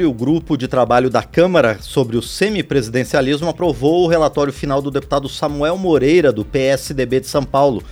O 0.00 0.10
grupo 0.14 0.56
de 0.56 0.66
trabalho 0.66 1.10
da 1.10 1.22
Câmara 1.22 1.76
sobre 1.82 2.16
o 2.16 2.22
semipresidencialismo 2.22 3.50
aprovou 3.50 4.02
o 4.02 4.08
relatório 4.08 4.50
final 4.50 4.80
do 4.80 4.90
deputado 4.90 5.28
Samuel 5.28 5.76
Moreira, 5.76 6.32
do 6.32 6.46
PSDB 6.46 7.20
de 7.20 7.26
São 7.26 7.44
Paulo. 7.44 7.84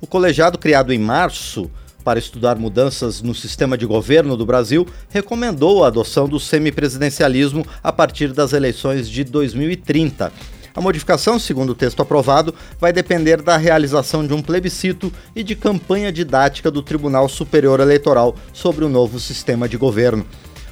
O 0.00 0.08
colegiado, 0.08 0.58
criado 0.58 0.92
em 0.92 0.98
março 0.98 1.70
para 2.02 2.18
estudar 2.18 2.56
mudanças 2.56 3.22
no 3.22 3.32
sistema 3.32 3.78
de 3.78 3.86
governo 3.86 4.36
do 4.36 4.44
Brasil, 4.44 4.88
recomendou 5.08 5.84
a 5.84 5.86
adoção 5.86 6.28
do 6.28 6.40
semipresidencialismo 6.40 7.64
a 7.80 7.92
partir 7.92 8.32
das 8.32 8.52
eleições 8.52 9.08
de 9.08 9.22
2030. 9.22 10.32
A 10.74 10.80
modificação, 10.80 11.38
segundo 11.38 11.70
o 11.70 11.76
texto 11.76 12.02
aprovado, 12.02 12.52
vai 12.80 12.92
depender 12.92 13.40
da 13.40 13.56
realização 13.56 14.26
de 14.26 14.34
um 14.34 14.42
plebiscito 14.42 15.12
e 15.32 15.44
de 15.44 15.54
campanha 15.54 16.10
didática 16.10 16.72
do 16.72 16.82
Tribunal 16.82 17.28
Superior 17.28 17.78
Eleitoral 17.78 18.34
sobre 18.52 18.84
o 18.84 18.88
novo 18.88 19.20
sistema 19.20 19.68
de 19.68 19.76
governo. 19.76 20.26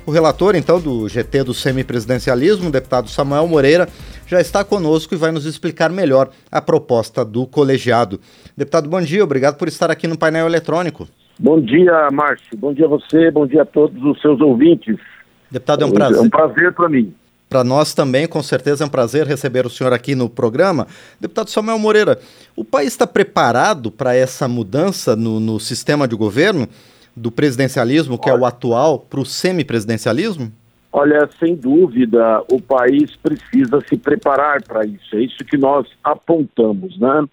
O 0.07 0.11
relator, 0.11 0.55
então, 0.55 0.79
do 0.79 1.09
GT 1.09 1.45
do 1.45 1.55
Semipresidencialismo, 1.55 2.68
o 2.68 2.73
deputado 2.73 3.09
Samuel 3.09 3.48
Moreira, 3.48 3.88
já 4.27 4.38
está 4.38 4.62
conosco 4.62 5.15
e 5.15 5.16
vai 5.16 5.33
nos 5.33 5.47
explicar 5.47 5.91
melhor 5.91 6.28
a 6.52 6.61
proposta 6.61 7.24
do 7.24 7.47
colegiado. 7.47 8.20
Deputado, 8.55 8.87
bom 8.87 9.01
dia, 9.01 9.25
obrigado 9.25 9.56
por 9.56 9.66
estar 9.66 9.91
aqui 9.91 10.06
no 10.06 10.19
painel 10.19 10.47
eletrônico. 10.47 11.09
Bom 11.38 11.59
dia, 11.59 12.11
Márcio. 12.12 12.56
Bom 12.56 12.75
dia 12.75 12.84
a 12.84 12.88
você, 12.88 13.30
bom 13.30 13.47
dia 13.47 13.62
a 13.62 13.64
todos 13.64 14.02
os 14.05 14.20
seus 14.20 14.42
ouvintes. 14.42 14.97
Deputado, 15.51 15.84
é 15.84 15.87
um 15.87 15.91
prazer. 15.91 16.19
É 16.19 16.20
um 16.20 16.30
prazer 16.30 16.73
para 16.75 16.89
mim. 16.89 17.14
Para 17.48 17.64
nós 17.64 17.95
também, 17.95 18.27
com 18.27 18.42
certeza, 18.42 18.84
é 18.84 18.86
um 18.86 18.91
prazer 18.91 19.27
receber 19.27 19.64
o 19.64 19.70
senhor 19.70 19.92
aqui 19.92 20.14
no 20.14 20.28
programa. 20.28 20.86
Deputado 21.19 21.48
Samuel 21.48 21.78
Moreira, 21.78 22.19
o 22.55 22.64
país 22.64 22.89
está 22.89 23.06
preparado 23.06 23.91
para 23.91 24.14
essa 24.14 24.47
mudança 24.47 25.16
no, 25.16 25.41
no 25.41 25.59
sistema 25.59 26.06
de 26.06 26.14
governo? 26.14 26.69
Do 27.16 27.30
presidencialismo, 27.30 28.18
que 28.18 28.28
é 28.28 28.34
o 28.34 28.45
atual, 28.45 28.98
para 28.98 29.20
o 29.20 29.24
semipresidencialismo? 29.24 30.52
Olha, 30.92 31.28
sem 31.41 31.56
dúvida, 31.56 32.45
o 32.52 32.60
país 32.60 33.16
precisa 33.16 33.80
se 33.80 33.96
preparar 33.96 34.62
para 34.62 34.86
isso. 34.86 35.16
É 35.16 35.22
isso 35.22 35.44
que 35.44 35.56
nós 35.56 35.89
apontamos, 36.05 36.97
né? 36.98 37.24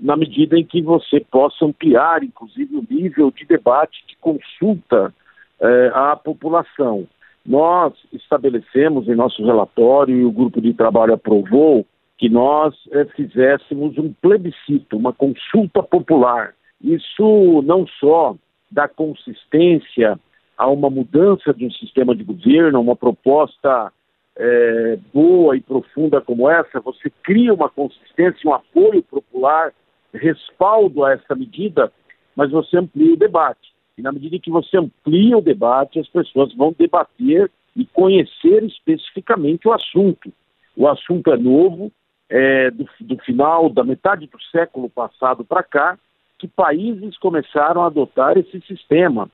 Na 0.00 0.16
medida 0.16 0.58
em 0.58 0.64
que 0.64 0.80
você 0.80 1.20
possa 1.20 1.64
ampliar, 1.64 2.24
inclusive, 2.24 2.74
o 2.74 2.86
nível 2.88 3.30
de 3.30 3.44
debate, 3.44 4.02
de 4.08 4.16
consulta 4.16 5.12
eh, 5.60 5.92
à 5.94 6.16
população. 6.16 7.06
Nós 7.44 7.92
estabelecemos 8.12 9.06
em 9.06 9.14
nosso 9.14 9.44
relatório, 9.44 10.16
e 10.16 10.24
o 10.24 10.32
grupo 10.32 10.60
de 10.60 10.72
trabalho 10.72 11.12
aprovou, 11.12 11.86
que 12.16 12.28
nós 12.30 12.74
eh, 12.92 13.04
fizéssemos 13.14 13.98
um 13.98 14.12
plebiscito, 14.22 14.96
uma 14.96 15.12
consulta 15.12 15.82
popular. 15.82 16.54
Isso 16.80 17.62
não 17.64 17.86
só 18.00 18.34
dar 18.72 18.88
consistência 18.88 20.18
a 20.56 20.68
uma 20.68 20.88
mudança 20.88 21.52
de 21.52 21.66
um 21.66 21.70
sistema 21.70 22.14
de 22.14 22.24
governo, 22.24 22.80
uma 22.80 22.96
proposta 22.96 23.92
é, 24.36 24.98
boa 25.12 25.56
e 25.56 25.60
profunda 25.60 26.20
como 26.20 26.48
essa, 26.48 26.80
você 26.80 27.10
cria 27.22 27.52
uma 27.52 27.68
consistência, 27.68 28.48
um 28.48 28.54
apoio 28.54 29.02
popular, 29.02 29.72
respaldo 30.12 31.04
a 31.04 31.12
essa 31.12 31.34
medida, 31.34 31.92
mas 32.34 32.50
você 32.50 32.78
amplia 32.78 33.14
o 33.14 33.16
debate. 33.16 33.72
E 33.96 34.02
na 34.02 34.12
medida 34.12 34.38
que 34.38 34.50
você 34.50 34.78
amplia 34.78 35.36
o 35.36 35.42
debate, 35.42 35.98
as 35.98 36.08
pessoas 36.08 36.54
vão 36.54 36.74
debater 36.76 37.50
e 37.76 37.84
conhecer 37.86 38.62
especificamente 38.64 39.68
o 39.68 39.72
assunto. 39.72 40.32
O 40.76 40.88
assunto 40.88 41.32
é 41.32 41.36
novo, 41.36 41.92
é 42.28 42.70
do, 42.70 42.88
do 43.00 43.18
final 43.18 43.68
da 43.68 43.84
metade 43.84 44.26
do 44.26 44.40
século 44.50 44.88
passado 44.88 45.44
para 45.44 45.62
cá, 45.62 45.98
que 46.42 46.48
países 46.48 47.16
começaram 47.18 47.82
a 47.82 47.86
adotar 47.86 48.36
esse 48.36 48.60
sistema, 48.62 49.30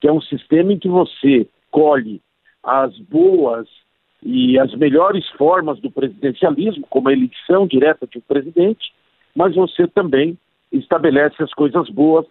que 0.00 0.08
é 0.08 0.12
um 0.12 0.22
sistema 0.22 0.72
em 0.72 0.78
que 0.78 0.88
você 0.88 1.46
colhe 1.70 2.22
as 2.62 2.98
boas 2.98 3.68
e 4.22 4.58
as 4.58 4.74
melhores 4.74 5.28
formas 5.32 5.78
do 5.80 5.90
presidencialismo, 5.90 6.86
como 6.88 7.10
a 7.10 7.12
eleição 7.12 7.66
direta 7.66 8.06
de 8.06 8.16
um 8.16 8.22
presidente, 8.22 8.90
mas 9.34 9.54
você 9.54 9.86
também 9.86 10.38
estabelece 10.72 11.42
as 11.42 11.52
coisas 11.52 11.90
boas 11.90 12.24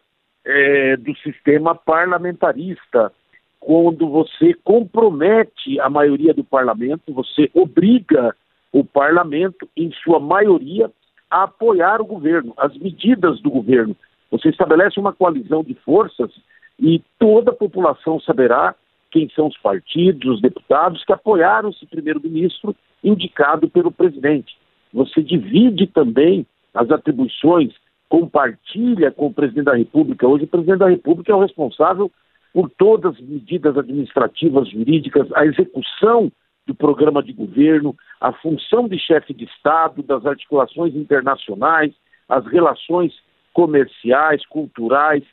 é, 0.44 0.98
do 0.98 1.16
sistema 1.18 1.76
parlamentarista, 1.76 3.14
quando 3.60 4.10
você 4.10 4.56
compromete 4.64 5.80
a 5.80 5.90
maioria 5.90 6.34
do 6.34 6.44
parlamento, 6.44 7.14
você 7.14 7.48
obriga 7.54 8.36
o 8.72 8.84
parlamento, 8.84 9.70
em 9.78 9.92
sua 10.04 10.20
maioria, 10.20 10.92
a 11.30 11.44
apoiar 11.44 12.02
o 12.02 12.06
governo, 12.06 12.54
as 12.58 12.76
medidas 12.78 13.40
do 13.42 13.52
governo, 13.52 13.96
você 14.38 14.50
estabelece 14.50 15.00
uma 15.00 15.14
coalizão 15.14 15.64
de 15.64 15.74
forças 15.76 16.32
e 16.80 17.02
toda 17.18 17.52
a 17.52 17.56
população 17.56 18.20
saberá 18.20 18.76
quem 19.12 19.30
são 19.30 19.48
os 19.48 19.58
partidos, 19.58 20.36
os 20.36 20.42
deputados 20.42 21.04
que 21.06 21.14
apoiaram 21.14 21.70
esse 21.70 21.86
primeiro-ministro 21.86 22.76
indicado 23.04 23.70
pelo 23.70 23.92
presidente. 23.92 24.58
Você 24.94 25.22
divide 25.22 25.88
também 25.88 26.46
as 26.74 26.92
atribuições, 26.92 27.74
compartilha 28.10 29.12
com 29.12 29.28
o 29.28 29.34
presidente 29.34 29.66
da 29.66 29.76
República. 29.76 30.28
Hoje, 30.28 30.44
o 30.44 30.48
presidente 30.48 30.80
da 30.80 30.90
República 30.90 31.32
é 31.32 31.36
o 31.36 31.42
responsável 31.42 32.12
por 32.54 32.70
todas 32.70 33.16
as 33.16 33.22
medidas 33.22 33.78
administrativas, 33.78 34.70
jurídicas, 34.70 35.28
a 35.34 35.46
execução 35.46 36.32
do 36.66 36.74
programa 36.74 37.22
de 37.22 37.32
governo, 37.32 37.96
a 38.20 38.34
função 38.34 38.88
de 38.88 38.98
chefe 39.00 39.34
de 39.34 39.46
Estado, 39.46 40.02
das 40.02 40.26
articulações 40.26 40.96
internacionais, 40.96 41.94
as 42.28 42.46
relações 42.48 43.14
comerciais, 43.56 44.46
culturais, 44.48 45.24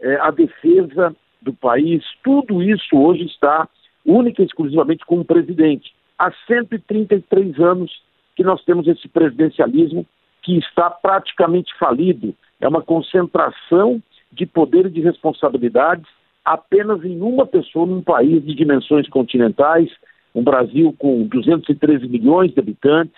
é, 0.00 0.14
a 0.20 0.30
defesa 0.30 1.14
do 1.42 1.52
país, 1.52 2.04
tudo 2.22 2.62
isso 2.62 2.96
hoje 2.96 3.24
está 3.24 3.68
única 4.06 4.40
e 4.40 4.46
exclusivamente 4.46 5.04
com 5.04 5.18
o 5.18 5.24
presidente. 5.24 5.92
Há 6.16 6.30
133 6.46 7.58
anos 7.58 7.90
que 8.36 8.44
nós 8.44 8.64
temos 8.64 8.86
esse 8.86 9.08
presidencialismo 9.08 10.06
que 10.42 10.56
está 10.56 10.88
praticamente 10.88 11.76
falido. 11.76 12.32
É 12.60 12.68
uma 12.68 12.80
concentração 12.80 14.00
de 14.30 14.46
poder 14.46 14.86
e 14.86 14.90
de 14.90 15.00
responsabilidades 15.00 16.06
apenas 16.44 17.04
em 17.04 17.20
uma 17.20 17.44
pessoa 17.44 17.86
num 17.86 18.02
país 18.02 18.44
de 18.44 18.54
dimensões 18.54 19.08
continentais, 19.08 19.90
um 20.32 20.44
Brasil 20.44 20.94
com 20.96 21.26
213 21.26 22.06
milhões 22.06 22.52
de 22.52 22.60
habitantes, 22.60 23.16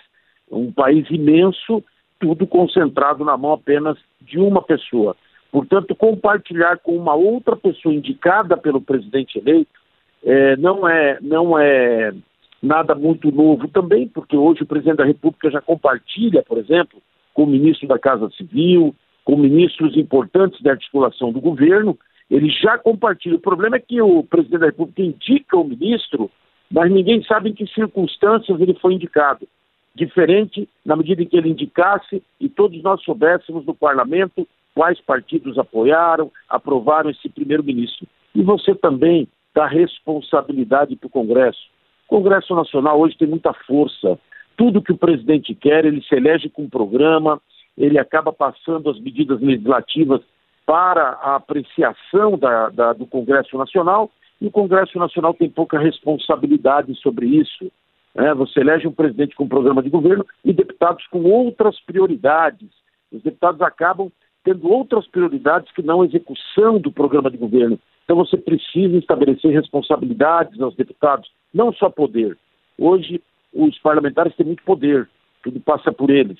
um 0.49 0.71
país 0.71 1.05
imenso 1.11 1.83
tudo 2.19 2.45
concentrado 2.47 3.23
na 3.23 3.37
mão 3.37 3.53
apenas 3.53 3.97
de 4.21 4.39
uma 4.39 4.61
pessoa. 4.61 5.15
Portanto, 5.51 5.95
compartilhar 5.95 6.77
com 6.79 6.95
uma 6.95 7.15
outra 7.15 7.55
pessoa 7.55 7.93
indicada 7.93 8.57
pelo 8.57 8.81
presidente 8.81 9.39
eleito 9.39 9.79
é, 10.23 10.57
não, 10.57 10.87
é, 10.87 11.17
não 11.21 11.57
é 11.57 12.13
nada 12.61 12.93
muito 12.95 13.31
novo 13.31 13.67
também, 13.67 14.07
porque 14.07 14.35
hoje 14.35 14.63
o 14.63 14.67
presidente 14.67 14.97
da 14.97 15.05
República 15.05 15.49
já 15.49 15.61
compartilha, 15.61 16.43
por 16.43 16.57
exemplo, 16.57 17.01
com 17.33 17.43
o 17.43 17.47
ministro 17.47 17.87
da 17.87 17.99
Casa 17.99 18.29
Civil, 18.31 18.95
com 19.23 19.37
ministros 19.37 19.95
importantes 19.95 20.61
da 20.61 20.71
articulação 20.71 21.31
do 21.31 21.39
governo, 21.39 21.97
ele 22.29 22.49
já 22.49 22.77
compartilha. 22.77 23.35
O 23.35 23.41
problema 23.41 23.77
é 23.77 23.79
que 23.79 24.01
o 24.01 24.23
presidente 24.23 24.59
da 24.59 24.65
República 24.65 25.01
indica 25.01 25.57
o 25.57 25.63
ministro, 25.63 26.29
mas 26.69 26.91
ninguém 26.91 27.23
sabe 27.23 27.51
em 27.51 27.53
que 27.53 27.67
circunstâncias 27.67 28.59
ele 28.59 28.73
foi 28.75 28.95
indicado 28.95 29.47
diferente 29.97 30.69
na 30.85 30.95
medida 30.95 31.21
em 31.23 31.25
que 31.25 31.35
ele 31.35 31.49
indicasse 31.49 32.23
e 32.39 32.47
todos 32.47 32.81
nós 32.83 33.03
soubéssemos 33.03 33.65
no 33.65 33.73
parlamento 33.73 34.47
quais 34.73 35.01
partidos 35.01 35.57
apoiaram, 35.57 36.31
aprovaram 36.47 37.09
esse 37.09 37.27
primeiro-ministro. 37.27 38.07
E 38.35 38.43
você 38.43 38.75
também 38.75 39.27
dá 39.53 39.65
responsabilidade 39.65 40.95
para 40.95 41.07
o 41.07 41.09
Congresso. 41.09 41.59
O 42.07 42.15
Congresso 42.15 42.53
Nacional 42.53 42.99
hoje 42.99 43.17
tem 43.17 43.27
muita 43.27 43.51
força. 43.53 44.19
Tudo 44.55 44.81
que 44.81 44.91
o 44.91 44.97
presidente 44.97 45.55
quer, 45.55 45.83
ele 45.83 46.01
se 46.03 46.13
elege 46.15 46.47
com 46.47 46.63
um 46.63 46.69
programa, 46.69 47.41
ele 47.75 47.97
acaba 47.97 48.31
passando 48.31 48.89
as 48.89 48.99
medidas 48.99 49.41
legislativas 49.41 50.21
para 50.65 51.17
a 51.21 51.35
apreciação 51.37 52.37
da, 52.37 52.69
da, 52.69 52.93
do 52.93 53.07
Congresso 53.07 53.57
Nacional, 53.57 54.11
e 54.39 54.47
o 54.47 54.51
Congresso 54.51 54.99
Nacional 54.99 55.33
tem 55.33 55.49
pouca 55.49 55.79
responsabilidade 55.79 56.93
sobre 56.95 57.25
isso. 57.25 57.71
Né? 58.17 58.33
Você 58.33 58.61
elege 58.61 58.87
um 58.87 58.91
presidente 58.91 59.35
com 59.35 59.43
um 59.43 59.49
programa 59.49 59.83
de 59.83 59.89
governo 59.89 60.25
e 60.43 60.51
deputados 60.51 61.05
com 61.07 61.21
outras 61.23 61.79
prioridades. 61.81 62.67
Os 63.11 63.21
deputados 63.21 63.61
acabam 63.61 64.11
tendo 64.43 64.67
outras 64.69 65.07
prioridades 65.07 65.71
que 65.73 65.83
não 65.83 66.01
a 66.01 66.05
execução 66.05 66.79
do 66.79 66.91
programa 66.91 67.29
de 67.29 67.37
governo. 67.37 67.79
Então 68.03 68.17
você 68.17 68.35
precisa 68.35 68.97
estabelecer 68.97 69.51
responsabilidades 69.51 70.59
aos 70.59 70.75
deputados, 70.75 71.29
não 71.53 71.71
só 71.73 71.89
poder. 71.89 72.35
Hoje 72.77 73.21
os 73.53 73.77
parlamentares 73.79 74.35
têm 74.35 74.45
muito 74.45 74.63
poder, 74.63 75.07
tudo 75.43 75.59
passa 75.59 75.91
por 75.91 76.09
eles, 76.09 76.39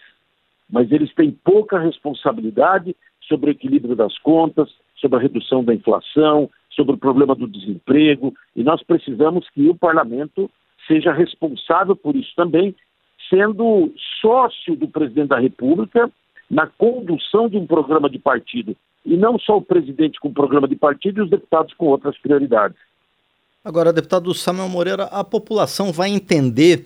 mas 0.70 0.92
eles 0.92 1.14
têm 1.14 1.32
pouca 1.32 1.78
responsabilidade 1.78 2.96
sobre 3.22 3.50
o 3.50 3.52
equilíbrio 3.52 3.96
das 3.96 4.18
contas, 4.20 4.70
sobre 4.96 5.20
a 5.20 5.22
redução 5.22 5.64
da 5.64 5.74
inflação, 5.74 6.50
sobre 6.72 6.96
o 6.96 6.98
problema 6.98 7.36
do 7.36 7.48
desemprego, 7.48 8.34
e 8.56 8.64
nós 8.64 8.82
precisamos 8.84 9.50
que 9.50 9.68
o 9.68 9.76
parlamento 9.76 10.50
seja 10.88 11.12
responsável 11.14 11.96
por 11.96 12.16
isso 12.16 12.32
também, 12.36 12.76
sendo 13.30 13.94
sócio 14.22 14.76
do 14.76 14.88
presidente 14.88 15.30
da 15.30 15.40
República 15.40 16.10
na 16.50 16.66
condução 16.66 17.50
de 17.50 17.58
um 17.58 17.68
programa 17.68 18.10
de 18.10 18.18
partido. 18.18 18.76
E 19.06 19.16
não 19.16 19.38
só 19.38 19.58
o 19.58 19.62
presidente 19.62 20.20
com 20.20 20.34
programa 20.34 20.68
de 20.68 20.76
partido 20.76 21.20
e 21.20 21.24
os 21.24 21.30
deputados 21.30 21.74
com 21.74 21.88
outras 21.88 22.18
prioridades. 22.18 22.78
Agora, 23.64 23.92
deputado 23.92 24.34
Samuel 24.34 24.70
Moreira, 24.70 25.04
a 25.06 25.24
população 25.24 25.92
vai 25.92 26.10
entender 26.10 26.86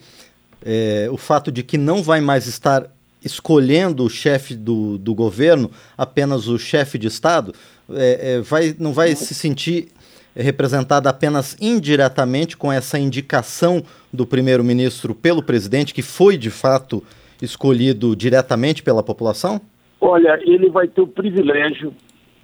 é, 0.64 1.08
o 1.10 1.16
fato 1.16 1.52
de 1.52 1.62
que 1.62 1.78
não 1.78 2.02
vai 2.02 2.20
mais 2.20 2.46
estar 2.46 2.90
escolhendo 3.24 4.04
o 4.04 4.10
chefe 4.10 4.54
do, 4.54 4.98
do 4.98 5.14
governo, 5.14 5.70
apenas 5.96 6.48
o 6.48 6.58
chefe 6.58 6.98
de 6.98 7.06
Estado? 7.06 7.54
É, 7.90 8.34
é, 8.34 8.40
vai, 8.40 8.74
não 8.78 8.92
vai 8.92 9.14
se 9.14 9.34
sentir 9.34 9.88
representada 10.34 11.10
apenas 11.10 11.56
indiretamente 11.60 12.56
com 12.56 12.72
essa 12.72 12.98
indicação 12.98 13.82
do 14.12 14.26
primeiro-ministro 14.26 15.14
pelo 15.14 15.42
presidente, 15.42 15.94
que 15.94 16.02
foi 16.02 16.36
de 16.36 16.50
fato 16.50 17.02
escolhido 17.40 18.14
diretamente 18.16 18.82
pela 18.82 19.02
população? 19.02 19.60
Olha, 20.00 20.38
ele 20.42 20.70
vai 20.70 20.88
ter 20.88 21.00
o 21.00 21.06
privilégio, 21.06 21.94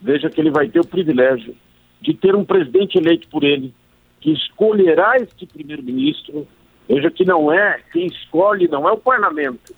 veja 0.00 0.31
que 0.31 0.40
ele 0.40 0.50
vai 0.50 0.69
ter 0.69 0.81
o 0.81 0.87
privilégio 0.87 1.55
de 2.00 2.14
ter 2.14 2.35
um 2.35 2.44
presidente 2.44 2.96
eleito 2.96 3.29
por 3.29 3.43
ele, 3.43 3.75
que 4.20 4.32
escolherá 4.32 5.17
este 5.17 5.46
primeiro-ministro. 5.46 6.46
Veja 6.88 7.11
que 7.11 7.25
não 7.25 7.52
é 7.52 7.81
quem 7.93 8.06
escolhe, 8.06 8.69
não 8.69 8.88
é 8.88 8.93
o 8.93 8.96
parlamento. 8.96 9.75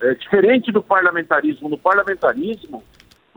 É 0.00 0.14
diferente 0.14 0.72
do 0.72 0.82
parlamentarismo. 0.82 1.68
No 1.68 1.76
parlamentarismo, 1.76 2.82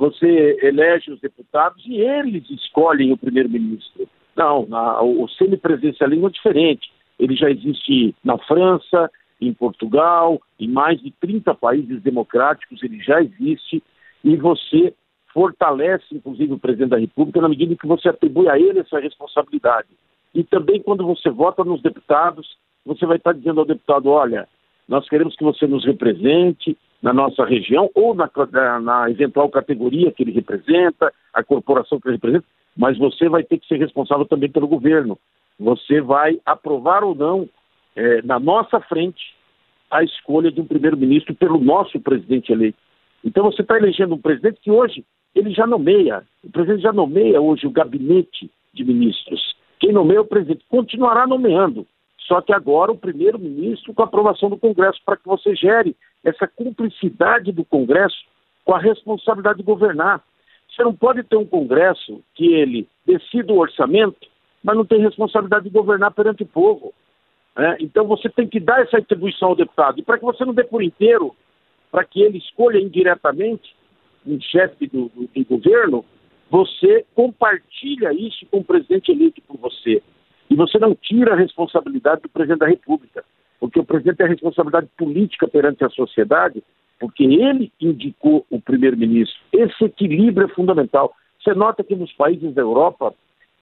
você 0.02 0.58
elege 0.64 1.12
os 1.12 1.22
deputados 1.22 1.86
e 1.86 2.02
eles 2.02 2.50
escolhem 2.50 3.12
o 3.12 3.18
primeiro-ministro. 3.18 4.10
Não, 4.36 4.66
na, 4.66 5.00
o 5.04 5.28
semipresidencialismo 5.28 6.26
é 6.26 6.32
diferente. 6.32 6.92
Ele 7.20 7.36
já 7.36 7.52
existe 7.52 8.16
na 8.24 8.36
França, 8.40 9.12
em 9.40 9.54
Portugal, 9.54 10.42
em 10.60 10.68
mais 10.68 11.00
de 11.00 11.12
30 11.22 11.54
países 11.54 12.02
democráticos, 12.02 12.82
ele 12.82 13.00
já 13.00 13.22
existe, 13.22 13.84
e 14.24 14.36
você 14.38 14.92
fortalece, 15.32 16.06
inclusive, 16.12 16.52
o 16.54 16.60
presidente 16.60 16.90
da 16.90 16.98
República 16.98 17.40
na 17.40 17.50
medida 17.50 17.74
em 17.74 17.78
que 17.78 17.86
você 17.86 18.10
atribui 18.10 18.50
a 18.50 18.58
ele 18.58 18.80
essa 18.80 19.00
responsabilidade. 19.00 19.90
E 20.34 20.44
também, 20.44 20.82
quando 20.82 21.06
você 21.06 21.30
vota 21.30 21.64
nos 21.64 21.80
deputados, 21.80 22.58
você 22.84 23.06
vai 23.06 23.18
estar 23.18 23.34
dizendo 23.34 23.60
ao 23.60 23.68
deputado: 23.68 24.10
olha, 24.10 24.50
nós 24.92 25.08
queremos 25.08 25.38
que 25.38 25.44
você 25.46 25.66
nos 25.66 25.86
represente 25.86 26.78
na 27.02 27.14
nossa 27.14 27.46
região 27.46 27.90
ou 27.96 28.14
na, 28.14 28.30
na, 28.82 29.10
eventual 29.10 29.48
categoria 29.48 30.12
que 30.12 30.22
ele 30.22 30.34
representa, 30.34 31.14
a 31.34 31.42
corporação 31.42 31.98
que 31.98 32.10
ele 32.10 32.18
representa, 32.18 32.44
mas 32.76 32.98
você 32.98 33.30
vai 33.30 33.42
ter 33.42 33.58
que 33.58 33.68
ser 33.68 33.78
responsável 33.78 34.26
também 34.26 34.52
pelo 34.52 34.68
governo. 34.68 35.18
Você 35.58 36.02
vai 36.02 36.42
aprovar 36.46 37.06
ou 37.06 37.16
não, 37.16 37.48
é, 37.96 38.22
na 38.24 38.38
nossa 38.38 38.82
frente, 38.82 39.34
a 39.90 40.04
escolha 40.04 40.52
de 40.52 40.60
um 40.60 40.66
primeiro-ministro 40.66 41.34
pelo 41.36 41.58
nosso 41.58 41.98
presidente 42.02 42.52
eleito. 42.52 42.78
Então 43.24 43.46
você 43.46 43.62
está 43.62 43.78
elegendo 43.78 44.16
um 44.16 44.22
presidente 44.22 44.60
que 44.62 44.72
hoje 44.72 45.06
ele 45.34 45.52
já 45.52 45.66
nomeia, 45.66 46.22
o 46.44 46.52
presidente 46.52 46.84
já 46.84 46.92
nomeia 46.92 47.40
hoje 47.40 47.66
o 47.66 47.72
gabinete 47.72 48.52
de 48.74 48.84
ministros. 48.84 49.56
Quem 49.80 49.94
nomeia 49.94 50.18
é 50.18 50.22
o 50.22 50.26
presidente, 50.26 50.66
continuará 50.68 51.26
nomeando. 51.26 51.88
Só 52.32 52.40
que 52.40 52.54
agora 52.54 52.94
o 52.94 52.98
primeiro-ministro 52.98 53.94
com 53.94 54.04
a 54.04 54.06
aprovação 54.06 54.50
do 54.50 54.58
Congresso 54.58 55.02
para 55.06 55.18
que 55.18 55.26
você 55.26 55.54
gere 55.54 55.98
essa 56.24 56.48
cumplicidade 56.48 57.52
do 57.52 57.66
Congresso 57.66 58.16
com 58.64 58.74
a 58.74 58.80
responsabilidade 58.80 59.58
de 59.58 59.66
governar. 59.66 60.24
Você 60.70 60.82
não 60.82 60.96
pode 60.96 61.24
ter 61.24 61.36
um 61.36 61.46
Congresso 61.46 62.24
que 62.34 62.54
ele 62.54 62.88
decida 63.06 63.52
o 63.52 63.58
orçamento, 63.60 64.30
mas 64.64 64.78
não 64.78 64.86
tem 64.86 65.02
responsabilidade 65.02 65.66
de 65.66 65.72
governar 65.72 66.12
perante 66.12 66.44
o 66.44 66.48
povo. 66.48 66.94
Né? 67.54 67.76
Então 67.82 68.08
você 68.08 68.30
tem 68.30 68.48
que 68.48 68.62
dar 68.62 68.82
essa 68.82 69.00
atribuição 69.00 69.50
ao 69.50 69.56
deputado. 69.58 70.00
E 70.00 70.02
para 70.02 70.18
que 70.18 70.24
você 70.24 70.46
não 70.46 70.54
dê 70.54 70.64
por 70.64 70.82
inteiro, 70.82 71.36
para 71.92 72.06
que 72.06 72.22
ele 72.22 72.38
escolha 72.38 72.80
indiretamente 72.80 73.76
um 74.26 74.40
chefe 74.40 74.88
do, 74.88 75.10
do, 75.10 75.28
do 75.28 75.46
governo, 75.46 76.06
você 76.50 77.06
compartilha 77.14 78.14
isso 78.14 78.46
com 78.46 78.60
o 78.60 78.64
presidente 78.64 79.12
eleito 79.12 79.42
por 79.42 79.58
você. 79.58 80.02
E 80.52 80.56
você 80.56 80.78
não 80.78 80.94
tira 80.94 81.34
a 81.34 81.38
responsabilidade 81.38 82.24
do 82.24 82.30
presidente 82.30 82.60
da 82.60 82.68
República, 82.68 83.24
porque 83.58 83.80
o 83.80 83.86
presidente 83.86 84.18
tem 84.18 84.26
a 84.26 84.30
responsabilidade 84.30 84.90
política 84.98 85.48
perante 85.48 85.82
a 85.86 85.90
sociedade, 85.90 86.62
porque 87.00 87.24
ele 87.24 87.72
indicou 87.80 88.46
o 88.50 88.60
primeiro-ministro. 88.60 89.40
Esse 89.54 89.86
equilíbrio 89.86 90.48
é 90.48 90.54
fundamental. 90.54 91.16
Você 91.42 91.54
nota 91.54 91.86
que 91.86 91.96
nos 91.96 92.12
países 92.12 92.54
da 92.54 92.62
Europa 92.62 93.14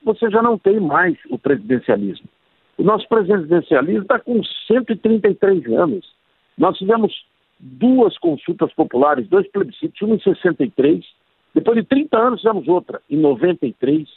você 0.04 0.32
já 0.32 0.42
não 0.42 0.58
tem 0.58 0.80
mais 0.80 1.16
o 1.30 1.38
presidencialismo. 1.38 2.28
O 2.76 2.84
nosso 2.84 3.08
presidencialismo 3.08 4.02
está 4.02 4.18
com 4.18 4.42
133 4.66 5.68
anos. 5.74 6.12
Nós 6.58 6.76
tivemos 6.76 7.14
duas 7.60 8.18
consultas 8.18 8.74
populares, 8.74 9.28
dois 9.28 9.48
plebiscitos, 9.52 10.02
uma 10.02 10.16
em 10.16 10.22
63, 10.22 11.06
depois 11.54 11.78
de 11.78 11.84
30 11.84 12.18
anos 12.18 12.42
fizemos 12.42 12.68
outra, 12.68 13.00
em 13.08 13.18
93, 13.18 14.10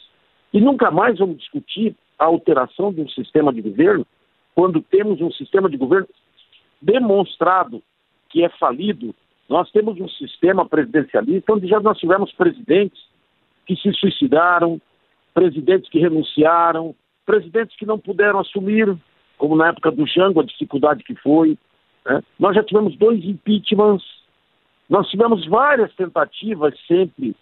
e 0.53 0.59
nunca 0.59 0.89
mais 0.89 1.19
vamos 1.19 1.37
discutir 1.37 1.95
a 2.17 2.25
alteração 2.25 2.93
de 2.93 3.01
um 3.01 3.09
sistema 3.09 3.51
de 3.53 3.61
governo 3.61 4.05
quando 4.55 4.81
temos 4.81 5.19
um 5.21 5.31
sistema 5.31 5.69
de 5.69 5.77
governo 5.77 6.07
demonstrado 6.81 7.81
que 8.29 8.43
é 8.43 8.49
falido. 8.49 9.15
Nós 9.49 9.71
temos 9.71 9.99
um 9.99 10.09
sistema 10.09 10.67
presidencialista 10.67 11.53
onde 11.53 11.67
já 11.67 11.79
nós 11.79 11.97
tivemos 11.97 12.31
presidentes 12.33 13.01
que 13.65 13.75
se 13.75 13.91
suicidaram, 13.93 14.81
presidentes 15.33 15.89
que 15.89 15.99
renunciaram, 15.99 16.95
presidentes 17.25 17.75
que 17.77 17.85
não 17.85 17.97
puderam 17.97 18.39
assumir, 18.39 18.95
como 19.37 19.55
na 19.55 19.69
época 19.69 19.91
do 19.91 20.05
Jango, 20.05 20.41
a 20.41 20.45
dificuldade 20.45 21.03
que 21.03 21.15
foi. 21.15 21.57
Né? 22.05 22.21
Nós 22.39 22.55
já 22.55 22.63
tivemos 22.63 22.95
dois 22.97 23.23
impeachments, 23.23 24.03
nós 24.89 25.07
tivemos 25.09 25.45
várias 25.47 25.93
tentativas 25.95 26.73
sempre 26.87 27.35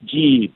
de 0.00 0.50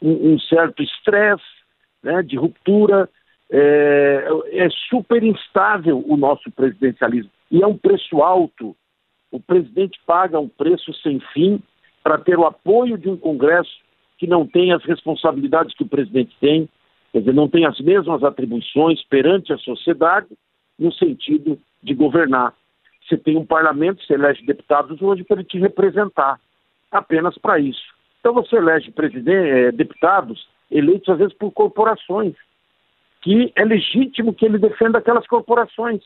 um, 0.00 0.34
um 0.34 0.38
certo 0.40 0.82
estresse, 0.82 1.59
né, 2.02 2.22
de 2.22 2.36
ruptura. 2.36 3.08
É, 3.52 4.28
é 4.52 4.68
super 4.88 5.22
instável 5.24 6.04
o 6.06 6.16
nosso 6.16 6.50
presidencialismo 6.52 7.30
e 7.50 7.62
é 7.62 7.66
um 7.66 7.76
preço 7.76 8.22
alto. 8.22 8.76
O 9.30 9.40
presidente 9.40 9.98
paga 10.06 10.38
um 10.38 10.48
preço 10.48 10.92
sem 11.02 11.20
fim 11.32 11.60
para 12.02 12.18
ter 12.18 12.38
o 12.38 12.46
apoio 12.46 12.96
de 12.96 13.08
um 13.08 13.16
Congresso 13.16 13.70
que 14.18 14.26
não 14.26 14.46
tem 14.46 14.72
as 14.72 14.84
responsabilidades 14.84 15.74
que 15.74 15.82
o 15.82 15.88
presidente 15.88 16.36
tem, 16.40 16.68
quer 17.10 17.20
dizer, 17.20 17.34
não 17.34 17.48
tem 17.48 17.64
as 17.64 17.80
mesmas 17.80 18.22
atribuições 18.22 19.02
perante 19.04 19.52
a 19.52 19.58
sociedade 19.58 20.28
no 20.78 20.92
sentido 20.92 21.58
de 21.82 21.94
governar. 21.94 22.54
Você 23.08 23.16
tem 23.16 23.36
um 23.36 23.46
parlamento, 23.46 24.04
você 24.04 24.14
elege 24.14 24.44
deputados 24.44 25.00
hoje 25.00 25.24
para 25.24 25.36
ele 25.36 25.48
te 25.48 25.58
representar, 25.58 26.38
apenas 26.90 27.36
para 27.38 27.58
isso. 27.58 27.82
Então 28.20 28.34
você 28.34 28.56
elege 28.56 28.92
é, 29.26 29.72
deputados 29.72 30.46
eleitos 30.70 31.08
às 31.08 31.18
vezes 31.18 31.34
por 31.34 31.50
corporações, 31.52 32.34
que 33.22 33.52
é 33.54 33.64
legítimo 33.64 34.34
que 34.34 34.44
ele 34.46 34.58
defenda 34.58 34.98
aquelas 34.98 35.26
corporações, 35.26 36.02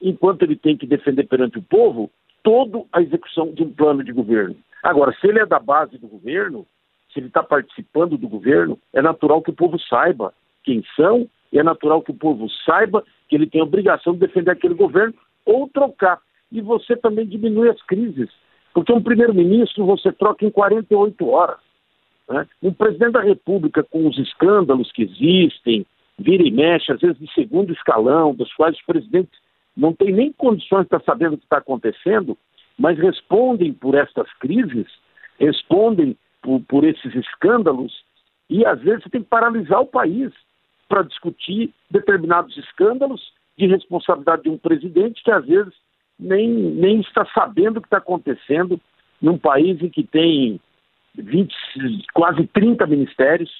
enquanto 0.00 0.42
ele 0.42 0.56
tem 0.56 0.76
que 0.76 0.86
defender 0.86 1.24
perante 1.26 1.58
o 1.58 1.62
povo 1.62 2.10
toda 2.42 2.82
a 2.92 3.00
execução 3.00 3.52
de 3.52 3.62
um 3.62 3.72
plano 3.72 4.04
de 4.04 4.12
governo. 4.12 4.56
Agora, 4.82 5.16
se 5.18 5.26
ele 5.26 5.40
é 5.40 5.46
da 5.46 5.58
base 5.58 5.96
do 5.96 6.06
governo, 6.06 6.66
se 7.12 7.20
ele 7.20 7.28
está 7.28 7.42
participando 7.42 8.18
do 8.18 8.28
governo, 8.28 8.78
é 8.92 9.00
natural 9.00 9.40
que 9.40 9.50
o 9.50 9.54
povo 9.54 9.78
saiba 9.78 10.34
quem 10.62 10.84
são, 10.94 11.26
e 11.50 11.58
é 11.58 11.62
natural 11.62 12.02
que 12.02 12.10
o 12.10 12.16
povo 12.16 12.48
saiba 12.66 13.04
que 13.28 13.36
ele 13.36 13.46
tem 13.46 13.60
a 13.60 13.64
obrigação 13.64 14.12
de 14.12 14.18
defender 14.18 14.50
aquele 14.50 14.74
governo 14.74 15.14
ou 15.46 15.68
trocar. 15.68 16.20
E 16.50 16.60
você 16.60 16.96
também 16.96 17.26
diminui 17.26 17.70
as 17.70 17.80
crises, 17.82 18.28
porque 18.74 18.92
um 18.92 19.02
primeiro-ministro 19.02 19.86
você 19.86 20.12
troca 20.12 20.44
em 20.44 20.50
48 20.50 21.28
horas. 21.28 21.58
Né? 22.28 22.46
Um 22.62 22.72
presidente 22.72 23.12
da 23.12 23.22
República, 23.22 23.82
com 23.82 24.06
os 24.06 24.18
escândalos 24.18 24.90
que 24.92 25.02
existem, 25.02 25.86
vira 26.18 26.42
e 26.42 26.50
mexe, 26.50 26.92
às 26.92 27.00
vezes 27.00 27.18
de 27.18 27.32
segundo 27.32 27.72
escalão, 27.72 28.34
dos 28.34 28.52
quais 28.54 28.76
os 28.76 28.82
presidentes 28.84 29.38
não 29.76 29.92
têm 29.92 30.12
nem 30.12 30.32
condições 30.32 30.86
de 30.86 30.94
estar 30.94 31.02
sabendo 31.02 31.34
o 31.34 31.38
que 31.38 31.44
está 31.44 31.58
acontecendo, 31.58 32.38
mas 32.78 32.98
respondem 32.98 33.72
por 33.72 33.94
estas 33.94 34.32
crises, 34.34 34.86
respondem 35.38 36.16
por, 36.42 36.60
por 36.62 36.84
esses 36.84 37.14
escândalos, 37.14 37.92
e 38.48 38.64
às 38.64 38.80
vezes 38.80 39.04
tem 39.10 39.22
que 39.22 39.28
paralisar 39.28 39.80
o 39.80 39.86
país 39.86 40.32
para 40.88 41.02
discutir 41.02 41.72
determinados 41.90 42.56
escândalos 42.56 43.32
de 43.56 43.66
responsabilidade 43.66 44.42
de 44.42 44.50
um 44.50 44.58
presidente 44.58 45.22
que 45.22 45.30
às 45.30 45.44
vezes 45.46 45.72
nem, 46.18 46.48
nem 46.48 47.00
está 47.00 47.26
sabendo 47.34 47.78
o 47.78 47.80
que 47.80 47.86
está 47.86 47.98
acontecendo 47.98 48.80
num 49.20 49.38
país 49.38 49.80
em 49.82 49.88
que 49.88 50.04
tem 50.04 50.60
20, 51.16 51.54
quase 52.12 52.46
30 52.48 52.86
ministérios, 52.86 53.50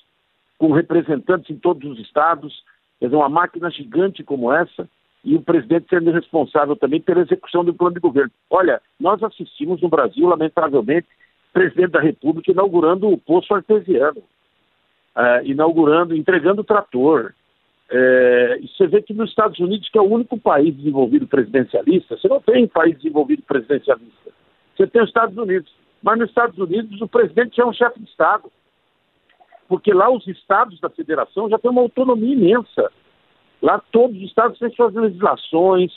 com 0.59 0.73
representantes 0.73 1.51
em 1.51 1.59
todos 1.59 1.91
os 1.91 1.99
estados, 1.99 2.63
quer 2.99 3.07
dizer, 3.07 3.17
uma 3.17 3.29
máquina 3.29 3.71
gigante 3.71 4.23
como 4.23 4.53
essa, 4.53 4.89
e 5.25 5.35
o 5.35 5.41
presidente 5.41 5.87
sendo 5.89 6.11
responsável 6.11 6.77
também 6.77 7.01
pela 7.01 7.23
execução 7.23 7.65
do 7.65 7.73
plano 7.73 7.95
de 7.95 8.01
governo. 8.01 8.31
Olha, 8.51 8.81
nós 9.01 9.23
assistimos 9.23 9.81
no 9.81 9.89
Brasil, 9.89 10.29
lamentavelmente, 10.29 11.09
presidente 11.53 11.93
da 11.93 12.01
República 12.01 12.51
inaugurando 12.51 13.09
o 13.09 13.17
poço 13.17 13.55
artesiano, 13.55 14.19
uh, 14.19 15.45
inaugurando, 15.45 16.15
entregando 16.15 16.61
o 16.61 16.65
trator. 16.65 17.33
Uh, 17.91 18.61
e 18.61 18.69
você 18.69 18.87
vê 18.87 19.01
que 19.01 19.15
nos 19.15 19.31
Estados 19.31 19.59
Unidos, 19.59 19.89
que 19.89 19.97
é 19.97 20.01
o 20.01 20.11
único 20.11 20.39
país 20.39 20.77
desenvolvido 20.77 21.27
presidencialista, 21.27 22.19
você 22.19 22.29
não 22.29 22.41
tem 22.41 22.67
país 22.67 22.97
desenvolvido 22.97 23.43
presidencialista. 23.43 24.31
Você 24.77 24.87
tem 24.87 25.03
os 25.03 25.09
Estados 25.09 25.37
Unidos. 25.37 25.73
Mas 26.05 26.19
nos 26.19 26.29
Estados 26.29 26.59
Unidos 26.59 27.01
o 27.01 27.09
presidente 27.09 27.57
já 27.57 27.63
é 27.63 27.67
um 27.67 27.73
chefe 27.73 27.99
de 27.99 28.11
Estado. 28.11 28.53
Porque 29.67 29.91
lá 29.95 30.11
os 30.11 30.27
estados 30.29 30.79
da 30.79 30.91
federação 30.91 31.49
já 31.49 31.59
têm 31.59 31.71
uma 31.71 31.81
autonomia 31.81 32.35
imensa. 32.35 32.93
Lá 33.63 33.83
todos 33.91 34.15
os 34.19 34.25
estados 34.25 34.59
têm 34.59 34.71
suas 34.75 34.93
legislações, 34.93 35.91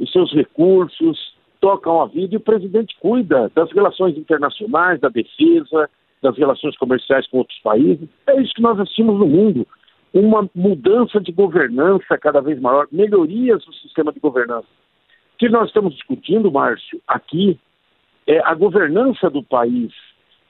os 0.00 0.10
seus 0.10 0.32
recursos, 0.32 1.36
tocam 1.60 2.02
a 2.02 2.06
vida 2.06 2.34
e 2.34 2.38
o 2.38 2.40
presidente 2.40 2.96
cuida 2.98 3.52
das 3.54 3.70
relações 3.70 4.18
internacionais, 4.18 5.00
da 5.00 5.08
defesa, 5.08 5.88
das 6.20 6.36
relações 6.36 6.76
comerciais 6.76 7.28
com 7.28 7.38
outros 7.38 7.60
países. 7.60 8.08
É 8.26 8.40
isso 8.42 8.54
que 8.54 8.62
nós 8.62 8.80
assistimos 8.80 9.16
no 9.16 9.28
mundo. 9.28 9.64
Uma 10.12 10.50
mudança 10.56 11.20
de 11.20 11.30
governança 11.30 12.18
cada 12.18 12.40
vez 12.40 12.60
maior, 12.60 12.88
melhorias 12.90 13.64
no 13.64 13.72
sistema 13.74 14.12
de 14.12 14.18
governança. 14.18 14.66
O 15.34 15.38
que 15.38 15.48
nós 15.48 15.68
estamos 15.68 15.94
discutindo, 15.94 16.50
Márcio, 16.50 17.00
aqui 17.06 17.60
é 18.26 18.40
a 18.40 18.54
governança 18.54 19.28
do 19.28 19.42
país. 19.42 19.92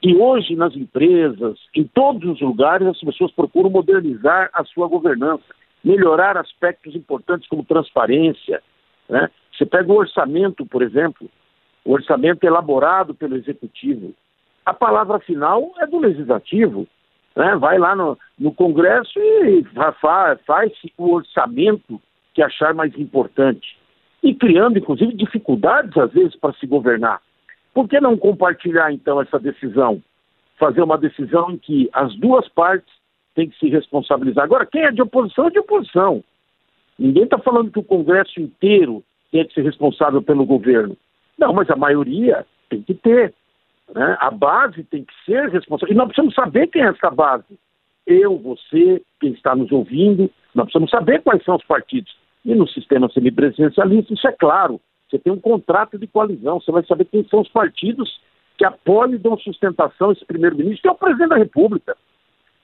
E 0.03 0.17
hoje, 0.17 0.57
nas 0.57 0.75
empresas, 0.75 1.59
em 1.75 1.85
todos 1.85 2.29
os 2.29 2.41
lugares, 2.41 2.89
as 2.89 3.01
pessoas 3.01 3.31
procuram 3.31 3.71
modernizar 3.71 4.51
a 4.53 4.65
sua 4.65 4.89
governança, 4.89 5.45
melhorar 5.85 6.37
aspectos 6.37 6.95
importantes 6.97 7.49
como 7.49 7.65
transparência. 7.65 8.61
Né? 9.09 9.31
Você 9.53 9.65
pega 9.65 9.93
o 9.93 9.97
orçamento, 9.97 10.67
por 10.67 10.83
exemplo, 10.83 11.31
o 11.85 11.93
orçamento 11.93 12.45
elaborado 12.45 13.15
pelo 13.15 13.37
executivo. 13.37 14.13
A 14.67 14.75
palavra 14.75 15.21
final 15.21 15.73
é 15.79 15.87
do 15.87 15.99
legislativo. 15.99 16.87
Né? 17.37 17.57
Vai 17.57 17.79
lá 17.79 17.95
no, 17.95 18.19
no 18.39 18.53
Congresso 18.53 19.19
e 19.19 19.65
faz-se 20.45 20.93
o 20.99 21.13
orçamento 21.13 22.01
que 22.35 22.43
achar 22.43 22.75
mais 22.75 22.97
importante. 22.99 23.77
E 24.23 24.35
criando, 24.35 24.79
inclusive, 24.79 25.15
dificuldades, 25.15 25.97
às 25.97 26.13
vezes, 26.13 26.35
para 26.37 26.53
se 26.55 26.67
governar. 26.67 27.21
Por 27.75 27.89
que 27.89 28.01
não 28.01 28.17
compartilhar, 28.17 28.93
então, 28.93 29.21
essa 29.21 29.39
decisão? 29.39 30.03
Fazer 30.59 30.83
uma 30.83 30.99
decisão 30.99 31.51
em 31.51 31.59
que 31.59 31.89
as 31.93 32.15
duas 32.17 32.49
partes 32.49 32.93
têm 33.35 33.49
que 33.49 33.59
se 33.59 33.69
responsabilizar. 33.69 34.45
Agora, 34.45 34.67
quem 34.67 34.83
é 34.83 34.91
de 34.91 35.03
oposição 35.03 35.47
é 35.47 35.51
de 35.51 35.59
oposição. 35.59 36.23
Ninguém 36.99 37.25
está 37.25 37.39
falando 37.39 37.71
que 37.71 37.79
o 37.79 37.85
Congresso 37.85 38.41
inteiro 38.41 39.03
tem 39.31 39.47
que 39.47 39.55
ser 39.55 39.63
responsável 39.63 40.23
pelo 40.23 40.45
governo. 40.45 40.97
Não, 41.39 41.53
mas 41.53 41.71
a 41.71 41.77
maioria 41.77 42.47
tem 42.69 42.83
que 42.83 42.95
ter. 42.95 43.35
Né? 43.95 44.17
A 44.21 44.31
base 44.31 44.85
tem 44.85 45.05
que 45.05 45.15
ser 45.25 45.49
responsável. 45.49 45.95
E 45.95 45.97
nós 45.97 46.07
precisamos 46.07 46.35
saber 46.35 46.67
quem 46.69 46.83
é 46.83 46.89
essa 46.89 47.11
base. 47.11 47.59
Eu, 48.07 48.37
você, 48.37 49.03
quem 49.21 49.33
está 49.33 49.55
nos 49.55 49.73
ouvindo, 49.73 50.31
nós 50.55 50.67
precisamos 50.67 50.91
saber 50.91 51.23
quais 51.23 51.43
são 51.45 51.57
os 51.57 51.65
partidos. 51.65 52.15
E 52.45 52.55
no 52.55 52.69
sistema 52.69 53.09
semipresidencialista, 53.11 54.13
isso 54.13 54.29
é 54.29 54.33
claro. 54.33 54.81
Você 55.13 55.19
tem 55.19 55.31
um 55.31 55.39
contrato 55.39 55.99
de 55.99 56.07
coalizão, 56.07 56.59
você 56.59 56.73
vai 56.73 56.83
saber 56.87 57.05
quem 57.05 57.23
são 57.29 57.43
os 57.43 57.49
partidos 57.49 58.19
que 58.57 58.65
apoiam 58.65 59.13
e 59.13 59.19
dão 59.19 59.37
sustentação 59.37 60.09
a 60.09 60.13
esse 60.15 60.25
primeiro-ministro, 60.25 60.81
que 60.81 60.89
é 60.89 60.91
o 60.91 60.95
presidente 60.95 61.29
da 61.29 61.37
República. 61.37 61.95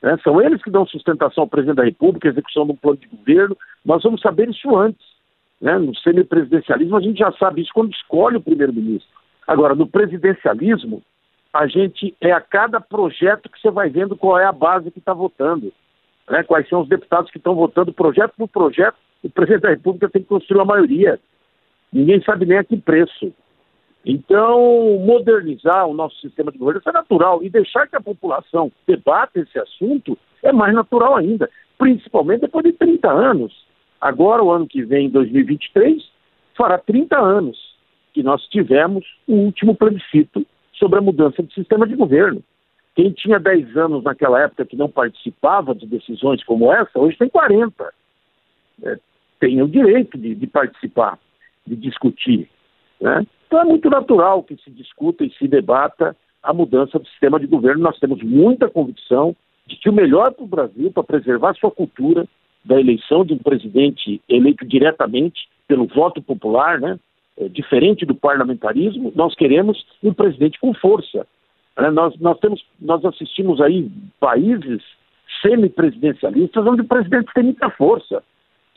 Né? 0.02 0.17
São 0.25 0.40
eles 0.40 0.62
que 0.62 0.71
dão 0.71 0.87
sustentação 0.87 1.43
ao 1.43 1.49
presidente 1.49 1.76
da 1.76 1.85
República, 1.85 2.26
execução 2.26 2.64
de 2.64 2.73
um 2.73 2.76
plano 2.76 2.97
de 2.97 3.07
governo. 3.07 3.55
Nós 3.85 4.02
vamos 4.02 4.23
saber 4.23 4.49
isso 4.49 4.75
antes. 4.75 5.05
Né? 5.61 5.78
No 5.78 5.95
semipresidencialismo, 5.97 6.97
a 6.97 7.00
gente 7.02 7.19
já 7.19 7.31
sabe 7.33 7.61
isso 7.61 7.71
quando 7.75 7.93
escolhe 7.93 8.38
o 8.38 8.43
primeiro-ministro. 8.43 9.09
Agora, 9.47 9.75
no 9.75 9.87
presidencialismo, 9.87 11.02
a 11.52 11.67
gente 11.67 12.17
é 12.19 12.33
a 12.33 12.40
cada 12.40 12.81
projeto 12.81 13.50
que 13.50 13.61
você 13.61 13.71
vai 13.71 13.90
vendo 13.90 14.17
qual 14.17 14.38
é 14.38 14.47
a 14.47 14.52
base 14.52 14.90
que 14.90 15.00
está 15.00 15.12
votando. 15.12 15.71
Né? 16.31 16.43
Quais 16.45 16.67
são 16.71 16.81
os 16.81 16.88
deputados 16.88 17.31
que 17.31 17.37
estão 17.37 17.55
votando 17.55 17.93
projeto 17.93 18.33
por 18.38 18.49
projeto. 18.49 18.97
O 19.23 19.28
presidente 19.28 19.62
da 19.62 19.71
República 19.71 20.09
tem 20.09 20.23
que 20.23 20.28
construir 20.28 20.62
a 20.62 20.64
maioria. 20.64 21.21
Ninguém 21.92 22.23
sabe 22.23 22.47
nem 22.47 22.59
a 22.59 22.64
que 22.64 22.76
preço. 22.76 23.33
Então, 24.04 24.99
modernizar 25.00 25.87
o 25.87 25.95
nosso 25.95 26.18
sistema 26.21 26.52
de 26.52 26.59
governo 26.59 26.80
é 26.87 26.92
natural 26.92 27.42
e 27.42 27.50
deixar 27.50 27.87
que 27.88 27.97
a 27.97 28.00
população 28.00 28.71
debata 28.87 29.40
esse 29.40 29.59
assunto 29.59 30.16
é 30.42 30.52
mais 30.52 30.75
natural 30.75 31.16
ainda, 31.16 31.50
principalmente 31.76 32.42
depois 32.42 32.64
de 32.64 32.73
30 32.73 33.11
anos. 33.11 33.66
Agora, 34.00 34.42
o 34.42 34.50
ano 34.50 34.66
que 34.66 34.83
vem, 34.83 35.11
2023, 35.11 36.02
fará 36.57 36.78
30 36.78 37.18
anos 37.18 37.59
que 38.14 38.23
nós 38.23 38.42
tivemos 38.49 39.04
o 39.26 39.35
último 39.35 39.75
plebiscito 39.75 40.47
sobre 40.73 40.99
a 40.99 41.02
mudança 41.02 41.42
de 41.42 41.52
sistema 41.52 41.87
de 41.87 41.97
governo. 41.97 42.42
Quem 42.95 43.11
tinha 43.11 43.38
10 43.38 43.76
anos 43.76 44.04
naquela 44.04 44.40
época 44.40 44.64
que 44.64 44.76
não 44.76 44.88
participava 44.88 45.75
de 45.75 45.87
decisões 45.87 46.42
como 46.45 46.73
essa, 46.73 46.99
hoje 46.99 47.16
tem 47.16 47.28
40. 47.28 47.92
É, 48.85 48.99
tem 49.40 49.61
o 49.62 49.68
direito 49.68 50.16
de, 50.16 50.35
de 50.35 50.47
participar 50.47 51.18
de 51.69 51.77
discutir. 51.77 52.49
Né? 53.01 53.27
Então 53.47 53.61
é 53.61 53.65
muito 53.65 53.89
natural 53.89 54.43
que 54.43 54.57
se 54.57 54.71
discuta 54.71 55.25
e 55.25 55.31
se 55.33 55.47
debata 55.47 56.17
a 56.43 56.53
mudança 56.53 56.99
do 56.99 57.07
sistema 57.07 57.39
de 57.39 57.47
governo. 57.47 57.83
Nós 57.83 57.99
temos 57.99 58.23
muita 58.23 58.69
convicção 58.69 59.37
de 59.67 59.77
que 59.77 59.89
o 59.89 59.93
melhor 59.93 60.33
para 60.33 60.45
o 60.45 60.49
Brasil, 60.49 60.91
para 60.91 61.03
preservar 61.03 61.55
sua 61.55 61.71
cultura, 61.71 62.27
da 62.65 62.79
eleição 62.79 63.25
de 63.25 63.33
um 63.33 63.39
presidente 63.39 64.21
eleito 64.29 64.67
diretamente 64.67 65.49
pelo 65.67 65.87
voto 65.87 66.21
popular, 66.21 66.81
né? 66.81 66.99
É, 67.39 67.49
diferente 67.49 68.05
do 68.05 68.17
parlamentarismo, 68.17 69.13
nós 69.15 69.33
queremos 69.35 69.87
um 70.03 70.13
presidente 70.13 70.59
com 70.59 70.75
força. 70.75 71.25
Né? 71.79 71.89
Nós, 71.91 72.19
nós, 72.19 72.37
temos, 72.41 72.65
nós 72.81 73.05
assistimos 73.05 73.61
aí 73.61 73.89
países 74.19 74.83
semipresidencialistas 75.41 76.67
onde 76.67 76.83
o 76.83 76.89
presidente 76.89 77.33
tem 77.33 77.45
muita 77.45 77.71
força. 77.71 78.25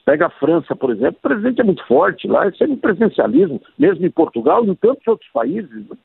Pega 0.05 0.27
a 0.27 0.29
França, 0.29 0.75
por 0.75 0.91
exemplo, 0.91 1.17
o 1.19 1.27
presidente 1.27 1.61
é 1.61 1.63
muito 1.63 1.85
forte 1.85 2.27
lá, 2.27 2.47
é 2.47 2.51
semipresidencialismo, 2.51 3.61
mesmo 3.77 4.05
em 4.05 4.11
Portugal 4.11 4.65
e 4.65 4.69
em 4.69 4.75
tantos 4.75 5.07
outros 5.07 5.29
países. 5.31 5.69
Né? 5.69 5.97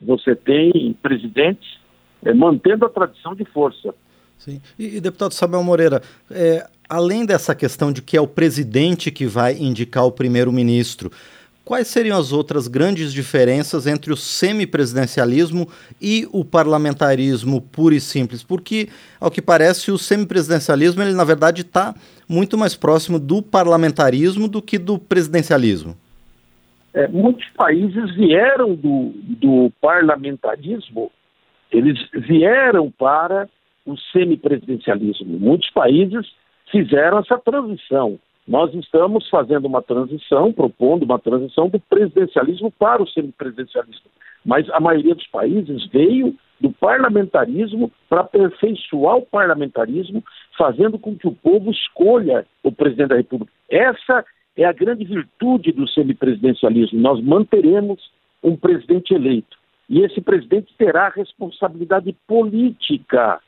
Você 0.00 0.34
tem 0.34 0.96
presidentes 1.02 1.78
é, 2.24 2.32
mantendo 2.32 2.86
a 2.86 2.88
tradição 2.88 3.34
de 3.34 3.44
força. 3.44 3.94
Sim. 4.38 4.60
E, 4.78 4.96
e 4.96 5.00
deputado 5.00 5.32
Samuel 5.32 5.62
Moreira, 5.62 6.02
é, 6.30 6.66
além 6.88 7.24
dessa 7.24 7.54
questão 7.54 7.92
de 7.92 8.02
que 8.02 8.16
é 8.16 8.20
o 8.20 8.26
presidente 8.26 9.10
que 9.10 9.26
vai 9.26 9.54
indicar 9.54 10.04
o 10.04 10.12
primeiro-ministro, 10.12 11.10
Quais 11.64 11.88
seriam 11.88 12.18
as 12.18 12.30
outras 12.30 12.68
grandes 12.68 13.10
diferenças 13.10 13.86
entre 13.86 14.12
o 14.12 14.16
semipresidencialismo 14.16 15.66
e 16.00 16.28
o 16.30 16.44
parlamentarismo 16.44 17.62
puro 17.62 17.94
e 17.94 18.00
simples? 18.00 18.44
Porque, 18.44 18.88
ao 19.18 19.30
que 19.30 19.40
parece, 19.40 19.90
o 19.90 19.96
semipresidencialismo, 19.96 21.02
ele 21.02 21.14
na 21.14 21.24
verdade 21.24 21.62
está 21.62 21.94
muito 22.28 22.58
mais 22.58 22.76
próximo 22.76 23.18
do 23.18 23.40
parlamentarismo 23.40 24.46
do 24.46 24.60
que 24.60 24.78
do 24.78 24.98
presidencialismo. 24.98 25.96
É, 26.92 27.08
muitos 27.08 27.48
países 27.56 28.14
vieram 28.14 28.74
do, 28.74 29.12
do 29.14 29.72
parlamentarismo, 29.80 31.10
eles 31.72 31.98
vieram 32.12 32.90
para 32.90 33.48
o 33.86 33.96
semipresidencialismo. 34.12 35.38
Muitos 35.38 35.70
países 35.70 36.26
fizeram 36.70 37.20
essa 37.20 37.38
transição. 37.38 38.18
Nós 38.46 38.74
estamos 38.74 39.28
fazendo 39.30 39.66
uma 39.66 39.82
transição, 39.82 40.52
propondo 40.52 41.04
uma 41.04 41.18
transição 41.18 41.68
do 41.68 41.80
presidencialismo 41.80 42.70
para 42.70 43.02
o 43.02 43.08
semipresidencialismo. 43.08 44.10
Mas 44.44 44.68
a 44.70 44.78
maioria 44.78 45.14
dos 45.14 45.26
países 45.28 45.86
veio 45.86 46.34
do 46.60 46.70
parlamentarismo 46.70 47.90
para 48.08 48.20
aperfeiçoar 48.20 49.16
o 49.16 49.26
parlamentarismo, 49.26 50.22
fazendo 50.56 50.98
com 50.98 51.16
que 51.16 51.26
o 51.26 51.34
povo 51.34 51.70
escolha 51.70 52.46
o 52.62 52.70
presidente 52.70 53.08
da 53.08 53.16
República. 53.16 53.52
Essa 53.68 54.24
é 54.56 54.64
a 54.64 54.72
grande 54.72 55.04
virtude 55.04 55.72
do 55.72 55.88
semipresidencialismo. 55.88 57.00
Nós 57.00 57.20
manteremos 57.22 57.98
um 58.42 58.56
presidente 58.56 59.14
eleito. 59.14 59.56
E 59.88 60.00
esse 60.00 60.20
presidente 60.20 60.72
terá 60.76 61.08
responsabilidade 61.08 62.14
política 62.26 63.40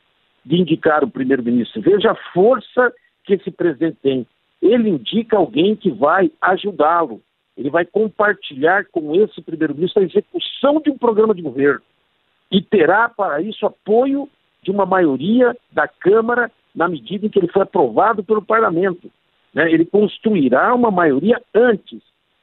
de 0.45 0.57
indicar 0.57 1.05
o 1.05 1.11
primeiro-ministro. 1.11 1.83
Veja 1.83 2.13
a 2.13 2.33
força 2.33 2.93
que 3.25 3.35
esse 3.35 3.51
presidente 3.51 3.99
tem 4.03 4.27
ele 4.73 4.91
indica 4.91 5.37
alguém 5.37 5.77
que 5.77 5.91
vai 5.91 6.31
ajudá-lo. 6.41 7.21
Ele 7.57 7.71
vai 7.71 7.85
compartilhar 7.85 8.87
com 8.93 9.15
esse 9.15 9.41
primeiro-ministro 9.41 10.03
a 10.03 10.05
execução 10.05 10.81
de 10.81 10.91
um 10.91 10.99
programa 10.99 11.35
de 11.35 11.43
governo. 11.43 11.83
E 12.51 12.61
terá 12.61 13.09
para 13.09 13.41
isso 13.41 13.65
apoio 13.65 14.29
de 14.63 14.71
uma 14.71 14.85
maioria 14.85 15.57
da 15.73 15.89
Câmara 15.89 16.51
na 16.75 16.89
medida 16.89 17.27
em 17.27 17.29
que 17.29 17.39
ele 17.39 17.49
foi 17.49 17.63
aprovado 17.63 18.23
pelo 18.23 18.43
parlamento. 18.43 19.11
Né? 19.55 19.73
Ele 19.73 19.87
construirá 19.87 20.75
uma 20.75 20.91
maioria 20.91 21.41
antes. 21.55 22.03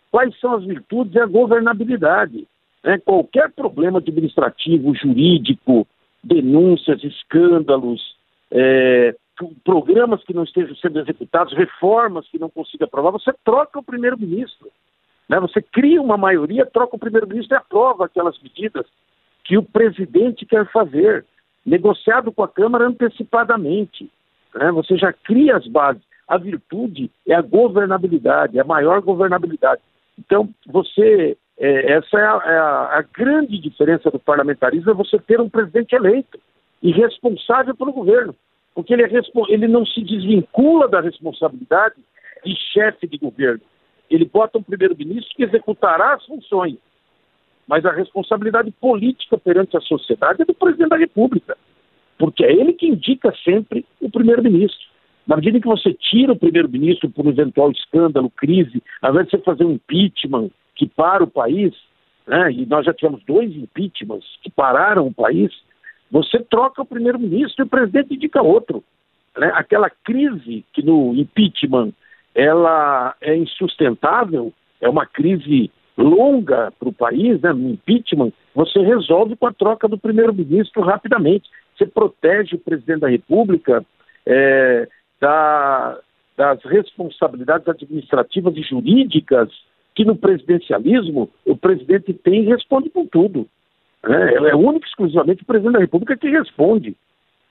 Quais 0.10 0.38
são 0.40 0.56
as 0.56 0.66
virtudes 0.66 1.14
e 1.14 1.20
a 1.20 1.26
governabilidade? 1.26 2.48
Né? 2.84 2.98
Qualquer 2.98 3.52
problema 3.52 4.00
administrativo, 4.00 4.96
jurídico, 4.96 5.88
denúncias, 6.24 7.04
escândalos, 7.04 8.16
é, 8.52 9.16
programas 9.64 10.24
que 10.24 10.34
não 10.34 10.44
estejam 10.44 10.76
sendo 10.76 11.00
executados, 11.00 11.54
reformas 11.54 12.28
que 12.28 12.40
não 12.40 12.50
consiga 12.50 12.86
aprovar, 12.86 13.12
você 13.12 13.34
troca 13.44 13.80
o 13.80 13.84
primeiro-ministro. 13.84 14.70
Né? 15.28 15.40
Você 15.40 15.62
cria 15.62 16.02
uma 16.02 16.18
maioria, 16.18 16.66
troca 16.66 16.96
o 16.96 17.00
primeiro-ministro 17.00 17.56
e 17.56 17.58
aprova 17.58 18.06
aquelas 18.06 18.40
medidas 18.42 18.86
que 19.44 19.58
o 19.58 19.64
presidente 19.64 20.46
quer 20.46 20.70
fazer, 20.72 21.26
negociado 21.66 22.32
com 22.32 22.44
a 22.44 22.48
Câmara 22.48 22.86
antecipadamente. 22.86 24.10
Né? 24.56 24.72
Você 24.72 24.98
já 24.98 25.12
cria 25.12 25.58
as 25.58 25.68
bases. 25.68 26.02
A 26.28 26.38
virtude 26.38 27.12
é 27.28 27.36
a 27.36 27.42
governabilidade, 27.42 28.58
é 28.58 28.62
a 28.62 28.66
maior 28.66 29.02
governabilidade. 29.02 29.82
Então, 30.18 30.50
você. 30.66 31.38
É, 31.56 31.94
essa 31.94 32.18
é 32.18 32.26
a, 32.26 32.42
é 32.46 32.58
a, 32.98 33.06
grande 33.14 33.60
diferença 33.60 34.10
do 34.10 34.18
parlamentarismo: 34.18 34.90
é 34.90 34.94
você 34.94 35.20
ter 35.20 35.40
um 35.40 35.50
presidente 35.50 35.94
eleito 35.94 36.40
e 36.82 36.92
responsável 36.92 37.76
pelo 37.76 37.94
governo 37.94 38.36
porque 38.74 38.94
ele, 38.94 39.04
é, 39.04 39.10
ele 39.50 39.68
não 39.68 39.86
se 39.86 40.02
desvincula 40.02 40.88
da 40.88 41.00
responsabilidade 41.00 41.96
de 42.44 42.56
chefe 42.74 43.08
de 43.08 43.18
governo. 43.18 43.62
Ele 44.10 44.26
bota 44.26 44.58
um 44.58 44.64
primeiro-ministro 44.64 45.36
que 45.36 45.44
executará 45.44 46.14
as 46.14 46.26
funções, 46.26 46.78
mas 47.68 47.86
a 47.86 47.92
responsabilidade 47.92 48.72
política 48.72 49.38
perante 49.38 49.78
a 49.78 49.82
sociedade 49.82 50.42
é 50.42 50.46
do 50.46 50.54
presidente 50.54 50.90
da 50.90 50.98
República, 50.98 51.58
porque 52.18 52.44
é 52.44 52.52
ele 52.52 52.74
que 52.74 52.88
indica 52.88 53.34
sempre 53.44 53.86
o 54.02 54.10
primeiro-ministro. 54.10 54.94
Na 55.26 55.38
medida 55.38 55.60
que 55.60 55.68
você 55.68 55.94
tira 55.94 56.34
o 56.34 56.40
primeiro-ministro 56.40 57.10
por 57.10 57.26
um 57.26 57.30
eventual 57.30 57.72
escândalo, 57.72 58.30
crise, 58.30 58.84
ao 59.02 59.12
invés 59.12 59.28
de 59.28 59.32
você 59.32 59.38
fazer 59.40 59.64
um 59.64 59.74
impeachment 59.74 60.50
que 60.76 60.86
para 60.86 61.24
o 61.24 61.28
país, 61.28 61.74
né, 62.28 62.52
e 62.52 62.66
nós 62.66 62.86
já 62.86 62.94
tivemos 62.94 63.24
dois 63.26 63.56
impeachments 63.56 64.26
que 64.42 64.50
pararam 64.50 65.08
o 65.08 65.14
país, 65.14 65.52
você 66.14 66.38
troca 66.44 66.84
o 66.84 66.86
primeiro-ministro 66.86 67.64
e 67.64 67.66
o 67.66 67.70
presidente 67.70 68.14
indica 68.14 68.40
outro. 68.40 68.84
Né? 69.36 69.52
Aquela 69.56 69.90
crise 69.90 70.64
que 70.72 70.84
no 70.84 71.12
impeachment 71.16 71.92
ela 72.36 73.16
é 73.20 73.36
insustentável, 73.36 74.54
é 74.80 74.88
uma 74.88 75.08
crise 75.08 75.72
longa 75.98 76.72
para 76.78 76.88
o 76.88 76.94
país, 76.94 77.42
né? 77.42 77.52
no 77.52 77.72
impeachment, 77.72 78.32
você 78.54 78.80
resolve 78.80 79.36
com 79.36 79.48
a 79.48 79.54
troca 79.54 79.88
do 79.88 79.98
primeiro-ministro 79.98 80.84
rapidamente. 80.84 81.50
Você 81.76 81.88
protege 81.88 82.58
o 82.58 82.60
presidente 82.60 83.00
da 83.00 83.10
República 83.10 83.84
é, 84.24 84.88
da, 85.20 85.98
das 86.38 86.64
responsabilidades 86.64 87.68
administrativas 87.68 88.56
e 88.56 88.62
jurídicas 88.62 89.50
que 89.96 90.06
no 90.06 90.16
presidencialismo 90.16 91.32
o 91.44 91.58
presidente 91.58 92.14
tem 92.14 92.44
e 92.44 92.50
responde 92.50 92.92
por 92.92 93.08
tudo. 93.08 93.48
Né? 94.08 94.50
É 94.50 94.56
único 94.56 94.86
exclusivamente 94.86 95.44
o 95.44 95.46
presidente 95.46 95.74
da 95.74 95.80
República 95.80 96.18
que 96.18 96.30
responde 96.30 96.96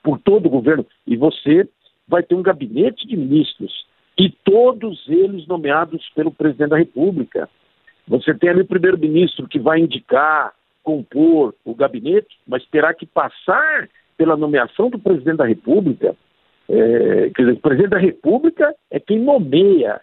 por 0.03 0.19
todo 0.19 0.45
o 0.45 0.49
governo. 0.49 0.85
E 1.07 1.15
você 1.15 1.67
vai 2.07 2.21
ter 2.21 2.35
um 2.35 2.43
gabinete 2.43 3.07
de 3.07 3.15
ministros 3.15 3.85
e 4.17 4.29
todos 4.29 5.03
eles 5.07 5.47
nomeados 5.47 6.07
pelo 6.15 6.31
presidente 6.31 6.69
da 6.69 6.77
República. 6.77 7.49
Você 8.07 8.33
tem 8.33 8.49
ali 8.49 8.61
o 8.61 8.67
primeiro-ministro 8.67 9.47
que 9.47 9.57
vai 9.57 9.79
indicar, 9.79 10.53
compor 10.83 11.55
o 11.63 11.73
gabinete, 11.73 12.37
mas 12.45 12.65
terá 12.67 12.93
que 12.93 13.05
passar 13.05 13.89
pela 14.17 14.35
nomeação 14.35 14.89
do 14.89 14.99
presidente 14.99 15.37
da 15.37 15.45
República. 15.45 16.15
É, 16.69 17.31
quer 17.35 17.43
dizer, 17.43 17.53
o 17.53 17.61
presidente 17.61 17.89
da 17.91 17.97
República 17.97 18.75
é 18.91 18.99
quem 18.99 19.19
nomeia 19.19 20.01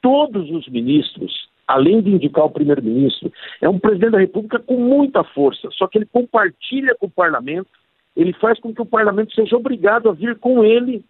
todos 0.00 0.50
os 0.50 0.68
ministros, 0.68 1.47
além 1.68 2.00
de 2.00 2.10
indicar 2.10 2.46
o 2.46 2.50
primeiro-ministro. 2.50 3.30
É 3.60 3.68
um 3.68 3.78
presidente 3.78 4.12
da 4.12 4.18
República 4.18 4.58
com 4.58 4.78
muita 4.78 5.22
força, 5.22 5.68
só 5.72 5.86
que 5.86 5.98
ele 5.98 6.06
compartilha 6.06 6.96
com 6.98 7.06
o 7.06 7.10
parlamento, 7.10 7.68
ele 8.16 8.32
faz 8.32 8.58
com 8.58 8.74
que 8.74 8.80
o 8.80 8.86
parlamento 8.86 9.34
seja 9.34 9.54
obrigado 9.54 10.08
a 10.08 10.12
vir 10.12 10.36
com 10.38 10.64
ele, 10.64 11.04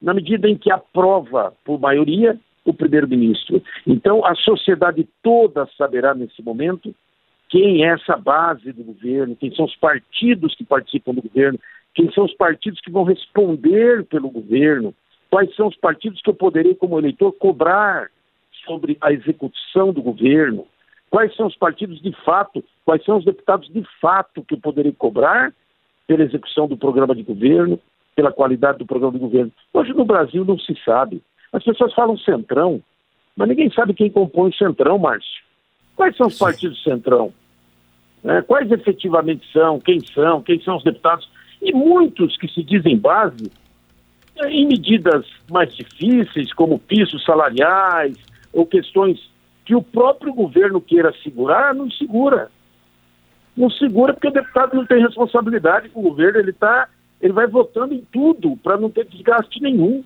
na 0.00 0.12
medida 0.12 0.48
em 0.48 0.56
que 0.56 0.70
aprova 0.70 1.54
por 1.64 1.80
maioria 1.80 2.38
o 2.64 2.74
primeiro-ministro. 2.74 3.62
Então, 3.86 4.24
a 4.24 4.34
sociedade 4.34 5.08
toda 5.22 5.66
saberá 5.78 6.14
nesse 6.14 6.42
momento 6.42 6.94
quem 7.48 7.84
é 7.84 7.88
essa 7.88 8.16
base 8.16 8.72
do 8.72 8.84
governo, 8.84 9.34
quem 9.34 9.52
são 9.54 9.64
os 9.64 9.74
partidos 9.76 10.54
que 10.54 10.64
participam 10.64 11.14
do 11.14 11.22
governo, 11.22 11.58
quem 11.94 12.12
são 12.12 12.24
os 12.24 12.34
partidos 12.34 12.80
que 12.80 12.92
vão 12.92 13.02
responder 13.02 14.04
pelo 14.04 14.30
governo, 14.30 14.94
quais 15.30 15.52
são 15.56 15.66
os 15.68 15.76
partidos 15.76 16.20
que 16.22 16.30
eu 16.30 16.34
poderei, 16.34 16.74
como 16.74 16.98
eleitor, 16.98 17.32
cobrar 17.32 18.08
sobre 18.70 18.96
a 19.00 19.12
execução 19.12 19.92
do 19.92 20.00
governo, 20.00 20.64
quais 21.10 21.34
são 21.34 21.48
os 21.48 21.56
partidos 21.56 22.00
de 22.00 22.12
fato, 22.24 22.62
quais 22.84 23.04
são 23.04 23.18
os 23.18 23.24
deputados 23.24 23.68
de 23.68 23.84
fato 24.00 24.44
que 24.44 24.54
eu 24.54 24.60
poderei 24.60 24.92
cobrar 24.92 25.52
pela 26.06 26.22
execução 26.22 26.68
do 26.68 26.76
programa 26.76 27.12
de 27.14 27.24
governo, 27.24 27.80
pela 28.14 28.30
qualidade 28.30 28.78
do 28.78 28.86
programa 28.86 29.14
de 29.14 29.18
governo. 29.18 29.50
Hoje 29.72 29.92
no 29.92 30.04
Brasil 30.04 30.44
não 30.44 30.56
se 30.56 30.76
sabe. 30.84 31.20
As 31.52 31.64
pessoas 31.64 31.92
falam 31.94 32.16
centrão, 32.18 32.80
mas 33.36 33.48
ninguém 33.48 33.70
sabe 33.72 33.92
quem 33.92 34.08
compõe 34.08 34.50
o 34.50 34.54
centrão, 34.54 34.98
Márcio. 34.98 35.42
Quais 35.96 36.16
são 36.16 36.28
os 36.28 36.34
Sim. 36.34 36.44
partidos 36.44 36.82
centrão? 36.84 37.32
É, 38.22 38.42
quais 38.42 38.70
efetivamente 38.70 39.50
são? 39.52 39.80
Quem 39.80 39.98
são? 40.14 40.42
Quem 40.42 40.60
são 40.60 40.76
os 40.76 40.84
deputados? 40.84 41.28
E 41.60 41.72
muitos 41.72 42.36
que 42.36 42.46
se 42.46 42.62
dizem 42.62 42.96
base, 42.96 43.50
em 44.46 44.66
medidas 44.66 45.26
mais 45.50 45.74
difíceis, 45.74 46.52
como 46.52 46.78
pisos 46.78 47.24
salariais, 47.24 48.16
ou 48.52 48.66
questões 48.66 49.20
que 49.64 49.74
o 49.74 49.82
próprio 49.82 50.32
governo 50.32 50.80
queira 50.80 51.14
segurar, 51.22 51.74
não 51.74 51.90
segura. 51.90 52.50
Não 53.56 53.70
segura 53.70 54.12
porque 54.12 54.28
o 54.28 54.32
deputado 54.32 54.74
não 54.74 54.86
tem 54.86 55.00
responsabilidade 55.00 55.88
com 55.90 56.00
o 56.00 56.04
governo, 56.04 56.38
ele 56.38 56.52
tá, 56.52 56.88
ele 57.20 57.32
vai 57.32 57.46
votando 57.46 57.94
em 57.94 58.04
tudo 58.12 58.56
para 58.56 58.76
não 58.76 58.90
ter 58.90 59.06
desgaste 59.06 59.60
nenhum. 59.60 60.02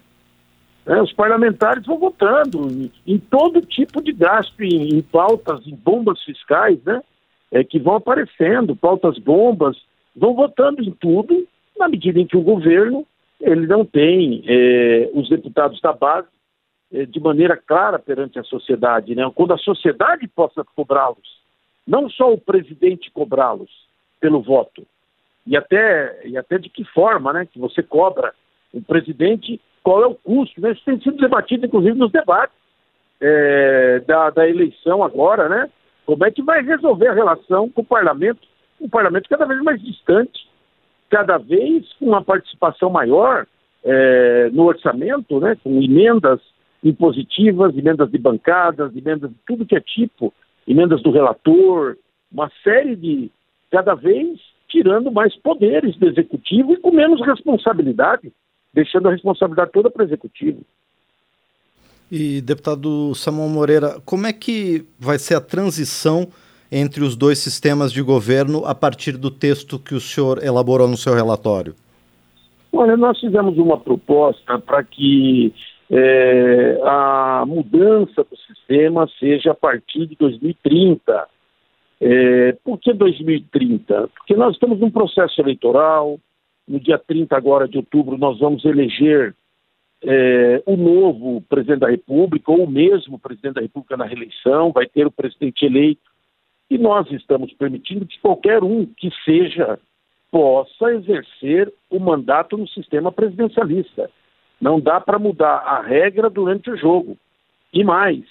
É, 0.87 1.01
os 1.01 1.13
parlamentares 1.13 1.87
vão 1.87 1.99
votando 1.99 2.69
em, 2.71 2.93
em, 3.07 3.19
todo 3.19 3.63
tipo 3.63 4.03
de 4.03 4.13
gasto, 4.13 4.63
em, 4.63 4.99
em 4.99 5.03
pautas, 5.03 5.67
em 5.67 5.75
bombas 5.75 6.23
fiscais, 6.23 6.79
né? 6.85 7.03
É, 7.51 7.65
que 7.65 7.79
vão 7.79 7.95
aparecendo, 7.95 8.77
pautas 8.77 9.19
bombas, 9.19 9.77
vão 10.15 10.35
votando 10.35 10.83
em 10.83 10.91
tudo, 10.91 11.47
na 11.79 11.89
medida 11.89 12.21
em 12.21 12.27
que 12.27 12.37
o 12.37 12.43
governo 12.43 13.07
ele 13.41 13.67
não 13.67 13.85
tem 13.85 14.43
é, 14.47 15.11
os 15.15 15.29
deputados 15.29 15.81
da 15.81 15.93
base 15.93 16.29
de 17.07 17.19
maneira 17.19 17.57
clara 17.57 17.99
perante 17.99 18.39
a 18.39 18.45
sociedade, 18.45 19.15
né? 19.15 19.29
quando 19.35 19.53
a 19.53 19.59
sociedade 19.59 20.29
possa 20.29 20.65
cobrá-los, 20.77 21.43
não 21.87 22.09
só 22.09 22.33
o 22.33 22.39
presidente 22.39 23.11
cobrá-los 23.11 23.71
pelo 24.21 24.41
voto, 24.41 24.87
e 25.47 25.57
até, 25.57 26.21
e 26.25 26.39
até 26.39 26.57
de 26.57 26.69
que 26.69 26.85
forma 26.85 27.33
né, 27.33 27.47
que 27.47 27.59
você 27.59 27.83
cobra 27.83 28.33
o 28.73 28.81
presidente, 28.81 29.61
qual 29.83 30.03
é 30.03 30.07
o 30.07 30.15
custo, 30.15 30.61
né? 30.61 30.73
isso 30.73 30.85
tem 30.85 31.01
sido 31.01 31.17
debatido 31.17 31.67
inclusive 31.67 31.99
nos 31.99 32.13
debates 32.13 32.57
é, 33.21 34.01
da, 34.07 34.31
da 34.31 34.49
eleição 34.49 35.03
agora, 35.03 35.49
né? 35.49 35.69
como 36.07 36.25
é 36.25 36.31
que 36.31 36.43
vai 36.43 36.63
resolver 36.63 37.09
a 37.09 37.15
relação 37.15 37.69
com 37.71 37.81
o 37.81 37.85
parlamento, 37.85 38.47
um 38.81 38.89
parlamento 38.89 39.29
cada 39.29 39.47
vez 39.47 39.61
mais 39.63 39.83
distante, 39.83 40.49
cada 41.11 41.39
vez 41.39 41.93
com 41.95 42.07
uma 42.07 42.23
participação 42.23 42.89
maior 42.89 43.47
é, 43.85 44.49
no 44.53 44.65
orçamento, 44.65 45.39
né, 45.41 45.57
com 45.63 45.81
emendas 45.83 46.41
impositivas, 46.85 47.77
emendas 47.77 48.11
de 48.11 48.19
bancadas, 48.19 48.95
emendas 48.95 49.31
de 49.31 49.37
tudo 49.47 49.67
que 49.67 49.75
é 49.75 49.81
tipo, 49.81 50.33
emendas 50.69 51.03
do 51.03 51.11
relator, 51.11 51.97
uma 52.31 52.51
série 52.63 52.95
de, 52.95 53.31
cada 53.71 53.95
vez 53.95 54.39
tirando 54.69 55.11
mais 55.11 55.35
poderes 55.37 55.97
do 55.97 56.07
executivo 56.07 56.73
e 56.73 56.77
com 56.77 56.91
menos 56.91 57.25
responsabilidade, 57.25 58.33
deixando 58.73 59.09
a 59.09 59.13
responsabilidade 59.13 59.71
toda 59.73 59.89
para 59.89 60.03
o 60.03 60.07
executivo. 60.07 60.61
E, 62.11 62.41
deputado 62.41 63.15
Samuel 63.15 63.49
Moreira, 63.49 64.01
como 64.05 64.27
é 64.27 64.33
que 64.33 64.85
vai 64.99 65.19
ser 65.19 65.37
a 65.37 65.41
transição 65.41 66.29
entre 66.71 67.05
os 67.05 67.17
dois 67.17 67.39
sistemas 67.39 67.93
de 67.93 68.03
governo 68.03 68.67
a 68.67 68.75
partir 68.75 69.17
do 69.17 69.31
texto 69.31 69.79
que 69.79 69.95
o 69.95 70.01
senhor 70.01 70.43
elaborou 70.43 70.89
no 70.89 70.97
seu 70.97 71.15
relatório? 71.15 71.75
Olha, 72.73 72.97
nós 72.97 73.19
fizemos 73.21 73.57
uma 73.57 73.79
proposta 73.79 74.59
para 74.59 74.83
que 74.83 75.55
é, 75.91 76.81
a 76.83 77.45
mudança 77.47 78.25
do 78.25 78.37
sistema 78.37 79.09
seja 79.19 79.53
a 79.53 79.55
partir 79.55 80.07
de 80.07 80.17
2030. 80.17 81.29
É, 82.01 82.53
por 82.65 82.79
que 82.79 82.93
2030? 82.93 84.09
Porque 84.09 84.35
nós 84.35 84.55
estamos 84.55 84.79
num 84.81 84.91
processo 84.91 85.41
eleitoral, 85.41 86.19
no 86.67 86.81
dia 86.81 86.99
30 86.99 87.37
agora 87.37 87.69
de 87.69 87.77
outubro 87.77 88.17
nós 88.17 88.39
vamos 88.39 88.65
eleger 88.65 89.35
é, 90.03 90.63
o 90.67 90.77
novo 90.77 91.43
presidente 91.49 91.81
da 91.81 91.91
República, 91.91 92.53
ou 92.53 92.65
o 92.65 92.71
mesmo 92.71 93.19
presidente 93.19 93.55
da 93.55 93.63
República 93.63 93.97
na 93.97 94.05
reeleição, 94.05 94.73
vai 94.73 94.87
ter 94.87 95.07
o 95.07 95.11
presidente 95.11 95.65
eleito, 95.65 96.11
e 96.71 96.79
nós 96.79 97.11
estamos 97.11 97.53
permitindo 97.55 98.07
que 98.07 98.21
qualquer 98.21 98.63
um 98.63 98.87
que 98.87 99.11
seja 99.25 99.79
possa 100.31 100.93
exercer 100.93 101.73
o 101.89 101.99
mandato 102.01 102.57
no 102.57 102.67
sistema 102.69 103.13
presidencialista. 103.13 104.11
Não 104.65 104.81
dá 104.81 104.99
para 104.99 105.19
mudar 105.19 105.57
a 105.57 105.83
regra 105.83 106.31
durante 106.31 106.71
o 106.71 106.77
jogo. 106.79 107.19
E 107.71 107.85
mais, 107.85 108.25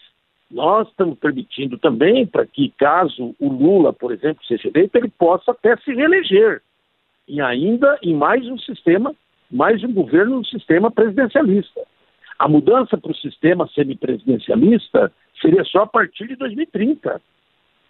nós 0.50 0.88
estamos 0.88 1.19
permitindo 1.19 1.78
também 1.78 2.26
para 2.26 2.43
que, 2.43 2.74
caso 2.76 3.36
o 3.39 3.50
Lula, 3.50 3.93
por 3.93 4.12
exemplo, 4.12 4.43
seja 4.43 4.67
eleito, 4.67 4.98
ele 4.98 5.10
possa 5.10 5.52
até 5.52 5.78
se 5.78 5.93
reeleger. 5.93 6.63
E 7.28 7.39
ainda 7.39 8.00
em 8.02 8.15
mais 8.15 8.48
um 8.48 8.58
sistema, 8.58 9.13
mais 9.52 9.84
um 9.84 9.93
governo 9.93 10.38
no 10.38 10.46
sistema 10.48 10.89
presidencialista. 10.89 11.82
A 12.39 12.48
mudança 12.48 12.98
para 12.98 13.12
o 13.12 13.15
sistema 13.15 13.67
semipresidencialista 13.67 15.12
seria 15.39 15.63
só 15.65 15.84
a 15.84 15.88
partir 15.88 16.28
de 16.30 16.36
2030, 16.36 17.22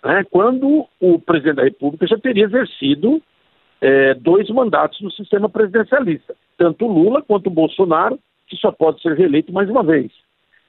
né, 0.03 0.25
quando 0.29 0.85
o 0.99 1.17
presidente 1.17 1.55
da 1.55 1.63
República 1.63 2.05
já 2.07 2.17
teria 2.17 2.43
exercido 2.43 3.21
é, 3.79 4.13
dois 4.15 4.49
mandatos 4.49 4.99
no 4.99 5.11
sistema 5.11 5.47
presidencialista, 5.47 6.35
tanto 6.57 6.85
o 6.85 6.91
Lula 6.91 7.21
quanto 7.21 7.47
o 7.47 7.49
Bolsonaro, 7.49 8.19
que 8.53 8.61
só 8.61 8.71
pode 8.71 9.01
ser 9.01 9.17
reeleito 9.17 9.51
mais 9.51 9.67
uma 9.69 9.83
vez. 9.83 10.11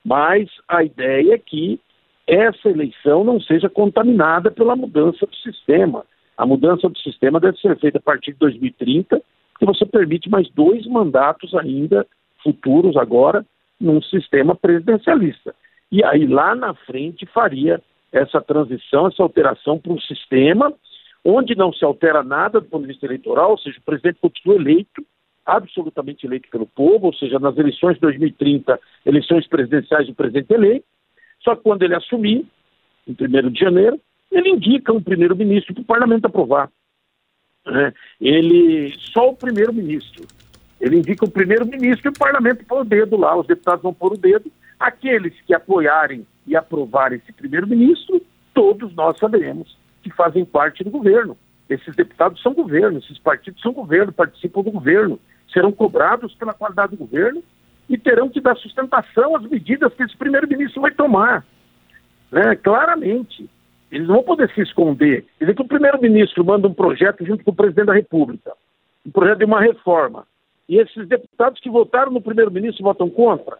Mas 0.05 0.49
a 0.67 0.83
ideia 0.83 1.35
é 1.35 1.39
que 1.39 1.79
essa 2.27 2.71
eleição 2.71 3.23
não 3.23 3.39
seja 3.39 3.69
contaminada 3.69 4.51
pela 4.51 4.75
mudança 4.75 5.27
do 5.27 5.37
sistema. 5.37 6.05
A 6.37 6.47
mudança 6.47 6.89
do 6.89 6.99
sistema 6.99 7.39
deve 7.39 7.59
ser 7.59 7.79
feita 7.79 7.99
a 7.99 8.03
partir 8.03 8.33
de 8.33 8.39
2030, 8.39 9.21
que 9.59 9.67
você 9.67 9.85
permite 9.85 10.31
mais 10.31 10.49
dois 10.51 10.87
mandatos 10.87 11.55
ainda 11.55 12.07
futuros 12.43 12.97
agora 12.97 13.45
num 13.79 14.01
sistema 14.03 14.55
presidencialista. 14.55 15.55
E 15.93 16.03
aí 16.03 16.27
lá 16.27 16.55
na 16.55 16.75
frente 16.75 17.27
faria 17.27 17.81
essa 18.11 18.41
transição, 18.41 19.07
essa 19.07 19.23
alteração 19.23 19.79
para 19.79 19.93
um 19.93 20.01
sistema 20.01 20.73
onde 21.25 21.55
não 21.55 21.73
se 21.73 21.85
altera 21.85 22.23
nada 22.23 22.61
do 22.61 22.67
ponto 22.67 22.83
de 22.83 22.89
vista 22.89 23.07
eleitoral, 23.07 23.53
ou 23.53 23.59
seja, 23.59 23.79
o 23.79 23.83
presidente 23.83 24.19
continua 24.21 24.57
eleito, 24.57 25.05
absolutamente 25.45 26.27
eleito 26.27 26.49
pelo 26.51 26.67
povo, 26.67 27.07
ou 27.07 27.15
seja, 27.15 27.39
nas 27.39 27.57
eleições 27.57 27.95
de 27.95 28.01
2030, 28.01 28.81
eleições 29.05 29.47
presidenciais, 29.47 30.09
o 30.09 30.15
presidente 30.15 30.53
eleito, 30.53 30.87
só 31.43 31.55
que 31.55 31.63
quando 31.63 31.83
ele 31.83 31.95
assumir, 31.95 32.47
em 33.07 33.13
1 33.13 33.51
de 33.51 33.61
janeiro, 33.61 34.01
ele 34.33 34.49
indica 34.49 34.93
um 34.93 35.03
primeiro-ministro 35.03 35.75
para 35.75 35.83
o 35.83 35.85
parlamento 35.85 36.27
aprovar. 36.27 36.71
Né? 37.67 37.93
Ele, 38.21 38.95
só 38.99 39.31
o 39.31 39.37
primeiro-ministro. 39.37 40.27
Ele 40.81 40.99
indica 40.99 41.25
o 41.25 41.31
primeiro-ministro 41.31 42.09
e 42.09 42.11
o 42.11 42.19
parlamento 42.19 42.65
põe 42.65 42.81
o 42.81 42.85
dedo 42.85 43.17
lá, 43.17 43.37
os 43.39 43.47
deputados 43.47 43.83
vão 43.83 43.95
pôr 43.95 44.15
o 44.15 44.19
dedo. 44.19 44.51
Aqueles 44.79 45.35
que 45.43 45.55
apoiarem 45.55 46.27
e 46.47 46.57
aprovarem 46.57 47.19
esse 47.19 47.33
primeiro-ministro, 47.33 48.21
todos 48.53 48.95
nós 48.95 49.19
saberemos 49.19 49.77
que 50.03 50.11
fazem 50.11 50.45
parte 50.45 50.85
do 50.85 50.91
governo. 50.91 51.37
Esses 51.69 51.97
deputados 51.97 52.43
são 52.43 52.53
governo, 52.53 52.99
esses 52.99 53.19
partidos 53.19 53.63
são 53.63 53.73
governo, 53.73 54.13
participam 54.13 54.63
do 54.63 54.71
governo, 54.71 55.19
serão 55.55 55.73
cobrados 55.73 56.35
pela 56.35 56.53
qualidade 56.53 56.91
do 56.91 56.99
governo 56.99 57.43
e 57.89 57.97
terão 57.97 58.29
que 58.29 58.41
dar 58.41 58.57
sustentação 58.57 59.37
às 59.37 59.43
medidas 59.45 59.95
que 59.95 60.03
esse 60.03 60.17
primeiro-ministro 60.17 60.83
vai 60.83 60.91
tomar. 60.91 61.47
Né? 62.31 62.57
Claramente. 62.57 63.49
Eles 63.91 64.09
não 64.09 64.17
vão 64.17 64.25
poder 64.25 64.51
se 64.53 64.61
esconder. 64.61 65.25
Quer 65.39 65.45
dizer 65.45 65.55
que 65.55 65.63
o 65.63 65.69
primeiro-ministro 65.69 66.45
manda 66.45 66.67
um 66.67 66.75
projeto 66.75 67.25
junto 67.25 67.45
com 67.45 67.53
o 67.53 67.55
presidente 67.55 67.87
da 67.87 67.95
República, 67.95 68.53
um 69.07 69.11
projeto 69.11 69.39
de 69.39 69.45
uma 69.45 69.61
reforma, 69.61 70.27
e 70.69 70.79
esses 70.79 71.07
deputados 71.07 71.61
que 71.61 71.71
votaram 71.71 72.11
no 72.11 72.21
primeiro-ministro 72.21 72.83
votam 72.83 73.09
contra. 73.09 73.57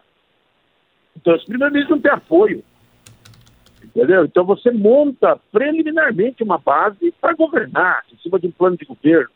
Então, 1.17 1.37
esse 1.37 1.47
primeiro-ministro 1.47 1.95
não 1.95 2.03
tem 2.03 2.11
apoio. 2.11 2.65
Entendeu? 3.85 4.25
Então 4.25 4.45
você 4.45 4.71
monta 4.71 5.39
preliminarmente 5.53 6.43
uma 6.43 6.59
base 6.59 7.13
para 7.21 7.35
governar 7.35 8.03
em 8.13 8.17
cima 8.17 8.41
de 8.41 8.47
um 8.49 8.51
plano 8.51 8.77
de 8.77 8.85
governo. 8.85 9.31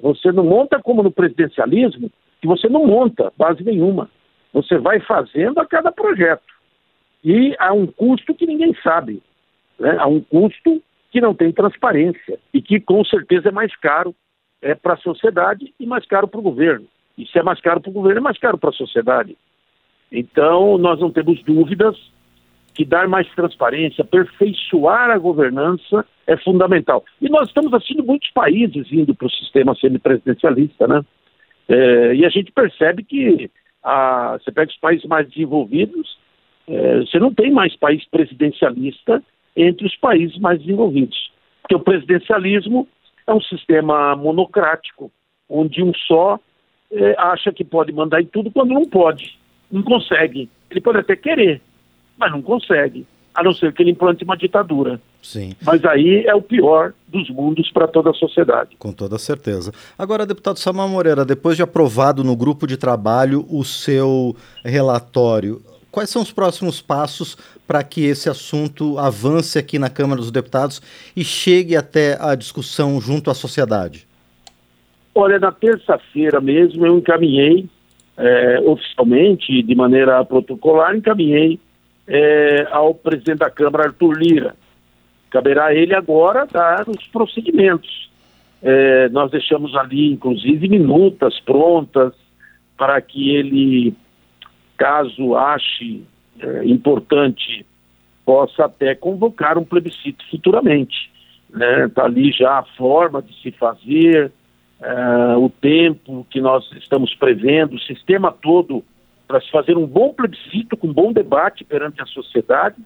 Você 0.00 0.30
não 0.32 0.44
monta 0.44 0.80
como 0.80 1.02
no 1.02 1.10
presidencialismo, 1.10 2.10
que 2.40 2.46
você 2.46 2.68
não 2.68 2.86
monta 2.86 3.32
base 3.36 3.64
nenhuma. 3.64 4.10
Você 4.52 4.78
vai 4.78 5.00
fazendo 5.00 5.58
a 5.58 5.66
cada 5.66 5.90
projeto. 5.92 6.42
E 7.24 7.54
há 7.58 7.72
um 7.72 7.86
custo 7.86 8.34
que 8.34 8.46
ninguém 8.46 8.74
sabe. 8.82 9.22
Né? 9.78 9.96
Há 9.98 10.06
um 10.06 10.20
custo 10.20 10.82
que 11.10 11.20
não 11.20 11.34
tem 11.34 11.52
transparência 11.52 12.38
e 12.52 12.62
que 12.62 12.80
com 12.80 13.04
certeza 13.04 13.48
é 13.48 13.52
mais 13.52 13.74
caro 13.76 14.14
é, 14.62 14.74
para 14.74 14.94
a 14.94 14.98
sociedade 14.98 15.74
e 15.78 15.86
mais 15.86 16.06
caro 16.06 16.28
para 16.28 16.40
o 16.40 16.42
governo. 16.42 16.86
E 17.16 17.26
se 17.26 17.38
é 17.38 17.42
mais 17.42 17.60
caro 17.60 17.80
para 17.80 17.90
o 17.90 17.92
governo, 17.92 18.18
é 18.18 18.22
mais 18.22 18.38
caro 18.38 18.58
para 18.58 18.70
a 18.70 18.74
sociedade. 18.74 19.36
Então, 20.10 20.78
nós 20.78 21.00
não 21.00 21.10
temos 21.10 21.42
dúvidas 21.42 21.96
que 22.78 22.84
dar 22.84 23.08
mais 23.08 23.28
transparência, 23.34 24.02
aperfeiçoar 24.02 25.10
a 25.10 25.18
governança 25.18 26.06
é 26.28 26.36
fundamental. 26.36 27.04
E 27.20 27.28
nós 27.28 27.48
estamos 27.48 27.74
assistindo 27.74 28.04
muitos 28.04 28.30
países 28.30 28.86
indo 28.92 29.12
para 29.16 29.26
o 29.26 29.30
sistema 29.30 29.74
semipresidencialista, 29.74 30.86
né? 30.86 31.04
É, 31.68 32.14
e 32.14 32.24
a 32.24 32.28
gente 32.28 32.52
percebe 32.52 33.02
que 33.02 33.50
a, 33.82 34.38
você 34.38 34.52
pega 34.52 34.70
os 34.70 34.76
países 34.76 35.04
mais 35.06 35.28
desenvolvidos, 35.28 36.16
é, 36.68 37.00
você 37.00 37.18
não 37.18 37.34
tem 37.34 37.50
mais 37.50 37.74
país 37.74 38.08
presidencialista 38.08 39.24
entre 39.56 39.84
os 39.84 39.96
países 39.96 40.38
mais 40.38 40.60
desenvolvidos. 40.60 41.32
Porque 41.62 41.74
o 41.74 41.80
presidencialismo 41.80 42.86
é 43.26 43.34
um 43.34 43.40
sistema 43.40 44.14
monocrático, 44.14 45.10
onde 45.50 45.82
um 45.82 45.92
só 46.06 46.38
é, 46.92 47.16
acha 47.18 47.52
que 47.52 47.64
pode 47.64 47.90
mandar 47.90 48.22
em 48.22 48.26
tudo 48.26 48.52
quando 48.52 48.72
não 48.72 48.88
pode, 48.88 49.36
não 49.68 49.82
consegue. 49.82 50.48
Ele 50.70 50.80
pode 50.80 50.98
até 50.98 51.16
querer, 51.16 51.60
mas 52.18 52.32
não 52.32 52.42
consegue, 52.42 53.06
a 53.34 53.42
não 53.42 53.52
ser 53.52 53.72
que 53.72 53.82
ele 53.82 53.92
implante 53.92 54.24
uma 54.24 54.36
ditadura. 54.36 55.00
Sim. 55.22 55.54
Mas 55.62 55.84
aí 55.84 56.24
é 56.26 56.34
o 56.34 56.42
pior 56.42 56.92
dos 57.06 57.28
mundos 57.30 57.70
para 57.70 57.86
toda 57.86 58.10
a 58.10 58.14
sociedade. 58.14 58.76
Com 58.78 58.92
toda 58.92 59.18
certeza. 59.18 59.72
Agora, 59.98 60.26
deputado 60.26 60.58
Samuel 60.58 60.88
Moreira, 60.88 61.24
depois 61.24 61.56
de 61.56 61.62
aprovado 61.62 62.24
no 62.24 62.36
grupo 62.36 62.66
de 62.66 62.76
trabalho 62.76 63.46
o 63.48 63.64
seu 63.64 64.34
relatório, 64.64 65.62
quais 65.90 66.10
são 66.10 66.22
os 66.22 66.32
próximos 66.32 66.80
passos 66.80 67.36
para 67.66 67.82
que 67.82 68.04
esse 68.04 68.28
assunto 68.28 68.98
avance 68.98 69.58
aqui 69.58 69.78
na 69.78 69.90
Câmara 69.90 70.20
dos 70.20 70.30
Deputados 70.30 70.80
e 71.14 71.22
chegue 71.22 71.76
até 71.76 72.16
a 72.20 72.34
discussão 72.34 73.00
junto 73.00 73.30
à 73.30 73.34
sociedade? 73.34 74.06
Olha, 75.14 75.38
na 75.38 75.52
terça-feira 75.52 76.40
mesmo 76.40 76.86
eu 76.86 76.96
encaminhei 76.96 77.68
é, 78.16 78.60
oficialmente, 78.64 79.62
de 79.62 79.74
maneira 79.74 80.24
protocolar, 80.24 80.96
encaminhei 80.96 81.60
é, 82.08 82.66
ao 82.70 82.94
presidente 82.94 83.38
da 83.38 83.50
Câmara, 83.50 83.84
Arthur 83.84 84.16
Lira. 84.16 84.56
Caberá 85.30 85.66
a 85.66 85.74
ele 85.74 85.94
agora 85.94 86.46
dar 86.46 86.88
os 86.88 87.06
procedimentos. 87.08 88.10
É, 88.62 89.08
nós 89.10 89.30
deixamos 89.30 89.76
ali, 89.76 90.10
inclusive, 90.10 90.68
minutas 90.68 91.38
prontas 91.40 92.14
para 92.76 93.00
que 93.00 93.36
ele, 93.36 93.94
caso 94.76 95.36
ache 95.36 96.02
é, 96.40 96.64
importante, 96.64 97.66
possa 98.24 98.64
até 98.64 98.94
convocar 98.94 99.58
um 99.58 99.64
plebiscito 99.64 100.24
futuramente. 100.30 101.10
Está 101.48 101.58
né? 101.58 101.88
Tá 101.88 102.04
ali 102.04 102.32
já 102.32 102.58
a 102.58 102.64
forma 102.76 103.20
de 103.20 103.34
se 103.42 103.50
fazer, 103.52 104.32
é, 104.80 105.36
o 105.36 105.50
tempo 105.50 106.26
que 106.30 106.40
nós 106.40 106.64
estamos 106.72 107.14
prevendo, 107.14 107.74
o 107.74 107.80
sistema 107.80 108.32
todo 108.32 108.82
para 109.28 109.42
se 109.42 109.50
fazer 109.50 109.76
um 109.76 109.86
bom 109.86 110.14
plebiscito, 110.14 110.74
com 110.74 110.88
um 110.88 110.92
bom 110.92 111.12
debate 111.12 111.62
perante 111.62 112.00
a 112.00 112.06
sociedade 112.06 112.76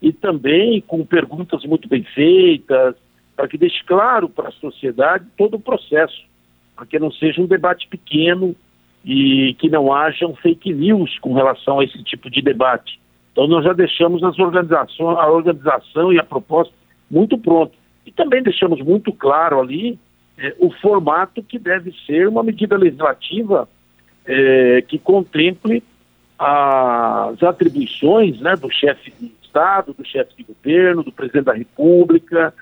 e 0.00 0.12
também 0.12 0.80
com 0.80 1.04
perguntas 1.04 1.64
muito 1.64 1.88
bem 1.88 2.04
feitas, 2.14 2.94
para 3.36 3.48
que 3.48 3.58
deixe 3.58 3.82
claro 3.84 4.28
para 4.28 4.48
a 4.48 4.52
sociedade 4.52 5.26
todo 5.36 5.54
o 5.54 5.60
processo, 5.60 6.22
para 6.76 6.86
que 6.86 6.98
não 6.98 7.10
seja 7.10 7.42
um 7.42 7.46
debate 7.46 7.88
pequeno 7.88 8.54
e 9.04 9.54
que 9.58 9.68
não 9.68 9.92
haja 9.92 10.26
um 10.26 10.36
fake 10.36 10.72
news 10.72 11.18
com 11.18 11.34
relação 11.34 11.80
a 11.80 11.84
esse 11.84 12.02
tipo 12.04 12.30
de 12.30 12.40
debate. 12.40 13.00
Então 13.32 13.48
nós 13.48 13.64
já 13.64 13.72
deixamos 13.72 14.22
as 14.22 14.38
organizações, 14.38 15.18
a 15.18 15.28
organização 15.28 16.12
e 16.12 16.18
a 16.18 16.24
proposta 16.24 16.72
muito 17.10 17.36
pronta. 17.36 17.74
E 18.06 18.12
também 18.12 18.42
deixamos 18.42 18.80
muito 18.80 19.12
claro 19.12 19.60
ali 19.60 19.98
é, 20.38 20.54
o 20.58 20.70
formato 20.70 21.42
que 21.42 21.58
deve 21.58 21.92
ser 22.06 22.28
uma 22.28 22.42
medida 22.42 22.76
legislativa 22.76 23.68
é, 24.26 24.82
que 24.82 24.98
contemple 24.98 25.82
as 26.38 27.42
atribuições 27.42 28.40
né, 28.40 28.56
do 28.56 28.70
chefe 28.70 29.12
de 29.20 29.32
Estado, 29.42 29.92
do 29.92 30.06
chefe 30.06 30.36
de 30.36 30.44
governo, 30.44 31.02
do 31.02 31.12
presidente 31.12 31.44
da 31.44 31.52
República. 31.52 32.54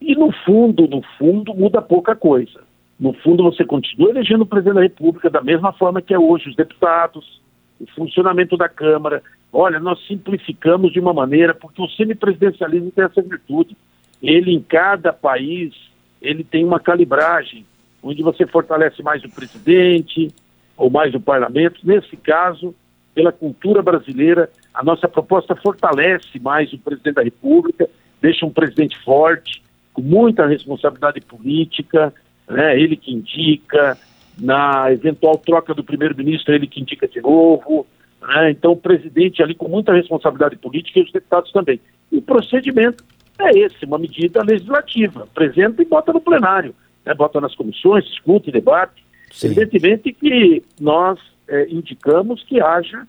E 0.00 0.14
no 0.14 0.32
fundo, 0.32 0.86
no 0.86 1.02
fundo, 1.18 1.52
muda 1.54 1.82
pouca 1.82 2.14
coisa. 2.14 2.60
No 2.98 3.12
fundo, 3.12 3.42
você 3.42 3.64
continua 3.64 4.10
elegendo 4.10 4.42
o 4.42 4.46
presidente 4.46 4.76
da 4.76 4.82
República 4.82 5.28
da 5.28 5.42
mesma 5.42 5.72
forma 5.72 6.00
que 6.00 6.14
é 6.14 6.18
hoje, 6.18 6.48
os 6.48 6.56
deputados, 6.56 7.42
o 7.78 7.86
funcionamento 7.88 8.56
da 8.56 8.68
Câmara. 8.68 9.22
Olha, 9.52 9.78
nós 9.78 9.98
simplificamos 10.06 10.92
de 10.92 11.00
uma 11.00 11.12
maneira, 11.12 11.54
porque 11.54 11.82
o 11.82 11.88
semipresidencialismo 11.88 12.90
tem 12.90 13.04
essa 13.04 13.20
virtude. 13.20 13.76
Ele, 14.22 14.52
em 14.52 14.62
cada 14.62 15.12
país, 15.12 15.74
ele 16.22 16.42
tem 16.42 16.64
uma 16.64 16.80
calibragem, 16.80 17.66
onde 18.02 18.22
você 18.22 18.46
fortalece 18.46 19.02
mais 19.02 19.22
o 19.24 19.28
presidente, 19.28 20.32
ou 20.76 20.90
mais 20.90 21.14
o 21.14 21.20
parlamento. 21.20 21.80
Nesse 21.84 22.16
caso, 22.16 22.74
pela 23.14 23.32
cultura 23.32 23.82
brasileira, 23.82 24.50
a 24.74 24.84
nossa 24.84 25.08
proposta 25.08 25.56
fortalece 25.56 26.38
mais 26.38 26.72
o 26.72 26.78
presidente 26.78 27.14
da 27.14 27.22
República, 27.22 27.88
deixa 28.20 28.44
um 28.44 28.50
presidente 28.50 28.98
forte, 28.98 29.62
com 29.94 30.02
muita 30.02 30.46
responsabilidade 30.46 31.22
política, 31.22 32.12
né, 32.48 32.78
ele 32.78 32.96
que 32.96 33.10
indica, 33.10 33.96
na 34.38 34.92
eventual 34.92 35.38
troca 35.38 35.72
do 35.72 35.82
primeiro-ministro, 35.82 36.54
ele 36.54 36.66
que 36.66 36.80
indica 36.80 37.08
de 37.08 37.20
novo. 37.22 37.86
Né, 38.20 38.50
então, 38.50 38.72
o 38.72 38.76
presidente 38.76 39.42
ali 39.42 39.54
com 39.54 39.68
muita 39.68 39.94
responsabilidade 39.94 40.56
política 40.56 41.00
e 41.00 41.02
os 41.02 41.10
deputados 41.12 41.50
também. 41.52 41.80
E 42.12 42.18
o 42.18 42.22
procedimento 42.22 43.02
é 43.38 43.58
esse, 43.58 43.84
uma 43.86 43.98
medida 43.98 44.42
legislativa. 44.42 45.22
Apresenta 45.22 45.80
e 45.80 45.86
bota 45.86 46.12
no 46.12 46.20
plenário, 46.20 46.74
né, 47.04 47.14
bota 47.14 47.40
nas 47.40 47.54
comissões, 47.54 48.04
discute, 48.04 48.50
debate. 48.50 49.05
Sim. 49.30 49.48
Evidentemente 49.48 50.12
que 50.12 50.62
nós 50.80 51.18
é, 51.48 51.68
indicamos 51.68 52.42
que 52.44 52.60
haja, 52.60 53.06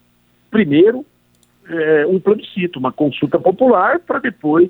primeiro, 0.49 1.05
é, 1.69 2.05
um 2.07 2.19
plebiscito, 2.19 2.79
uma 2.79 2.91
consulta 2.91 3.39
popular, 3.39 3.99
para 3.99 4.19
depois 4.19 4.69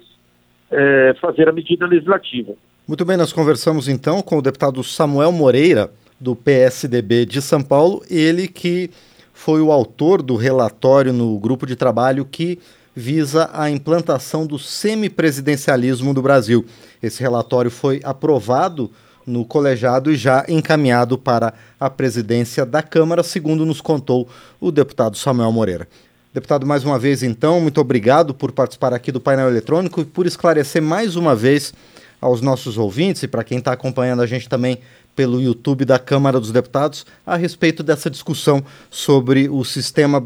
é, 0.72 1.16
fazer 1.22 1.48
a 1.48 1.52
medida 1.52 1.86
legislativa. 1.86 2.54
Muito 2.88 3.04
bem, 3.06 3.18
nós 3.18 3.34
conversamos 3.34 3.88
então 3.88 4.22
com 4.22 4.38
o 4.38 4.42
deputado 4.42 4.84
Samuel 4.84 5.32
Moreira, 5.32 5.92
do 6.20 6.36
PSDB 6.36 7.26
de 7.26 7.42
São 7.42 7.62
Paulo, 7.62 8.02
ele 8.10 8.48
que 8.48 8.90
foi 9.34 9.62
o 9.62 9.72
autor 9.72 10.24
do 10.24 10.36
relatório 10.36 11.14
no 11.14 11.38
grupo 11.38 11.68
de 11.68 11.76
trabalho 11.76 12.26
que 12.26 12.58
visa 12.96 13.50
a 13.54 13.70
implantação 13.70 14.48
do 14.48 14.58
semipresidencialismo 14.58 16.14
do 16.16 16.22
Brasil. 16.22 16.66
Esse 17.04 17.22
relatório 17.22 17.70
foi 17.70 18.02
aprovado 18.04 18.90
no 19.28 19.44
colegiado 19.44 20.10
e 20.10 20.16
já 20.16 20.46
encaminhado 20.48 21.18
para 21.18 21.54
a 21.80 21.90
presidência 21.90 22.66
da 22.66 22.82
Câmara, 22.82 23.22
segundo 23.22 23.66
nos 23.66 23.82
contou 23.82 24.28
o 24.60 24.72
deputado 24.72 25.18
Samuel 25.18 25.52
Moreira. 25.52 25.88
Deputado, 26.34 26.66
mais 26.66 26.86
uma 26.86 26.98
vez, 26.98 27.24
então, 27.24 27.60
muito 27.60 27.82
obrigado 27.82 28.34
por 28.34 28.52
participar 28.52 28.94
aqui 28.94 29.12
do 29.12 29.20
painel 29.20 29.50
eletrônico 29.50 30.02
e 30.02 30.06
por 30.06 30.26
esclarecer 30.26 30.82
mais 30.82 31.16
uma 31.16 31.36
vez 31.36 31.74
aos 32.22 32.42
nossos 32.42 32.78
ouvintes 32.78 33.24
e 33.24 33.28
para 33.28 33.44
quem 33.44 33.58
está 33.58 33.74
acompanhando 33.74 34.22
a 34.22 34.26
gente 34.26 34.48
também 34.48 34.80
pelo 35.16 35.42
YouTube 35.42 35.84
da 35.84 35.98
Câmara 35.98 36.40
dos 36.40 36.52
Deputados 36.52 37.06
a 37.26 37.36
respeito 37.36 37.82
dessa 37.84 38.10
discussão 38.10 38.64
sobre 38.90 39.50
o 39.50 39.64
sistema 39.64 40.24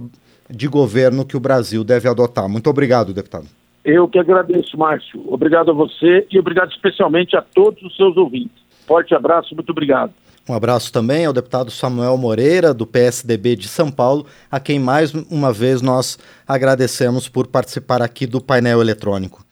de 0.50 0.68
governo 0.68 1.26
que 1.26 1.38
o 1.38 1.40
Brasil 1.40 1.84
deve 1.84 2.10
adotar. 2.10 2.48
Muito 2.50 2.70
obrigado, 2.70 3.14
deputado. 3.14 3.48
Eu 3.84 4.08
que 4.08 4.20
agradeço, 4.20 4.78
Márcio. 4.78 5.24
Obrigado 5.28 5.72
a 5.72 5.74
você 5.74 6.28
e 6.30 6.38
obrigado 6.38 6.72
especialmente 6.72 7.36
a 7.36 7.42
todos 7.42 7.82
os 7.82 7.96
seus 7.96 8.16
ouvintes. 8.16 8.61
Forte 8.92 9.16
abraço, 9.16 9.56
muito 9.56 9.70
obrigado. 9.70 10.12
Um 10.50 10.54
abraço 10.54 10.92
também 10.92 11.26
ao 11.26 11.32
deputado 11.32 11.72
Samuel 11.72 12.18
Moreira, 12.18 12.74
do 12.74 12.86
PSDB 12.86 13.56
de 13.56 13.70
São 13.70 13.90
Paulo, 13.90 14.26
a 14.52 14.60
quem 14.60 14.82
mais 14.82 15.14
uma 15.14 15.54
vez 15.54 15.82
nós 15.82 16.20
agradecemos 16.46 17.30
por 17.30 17.48
participar 17.48 18.02
aqui 18.02 18.28
do 18.28 18.42
painel 18.42 18.82
eletrônico. 18.82 19.46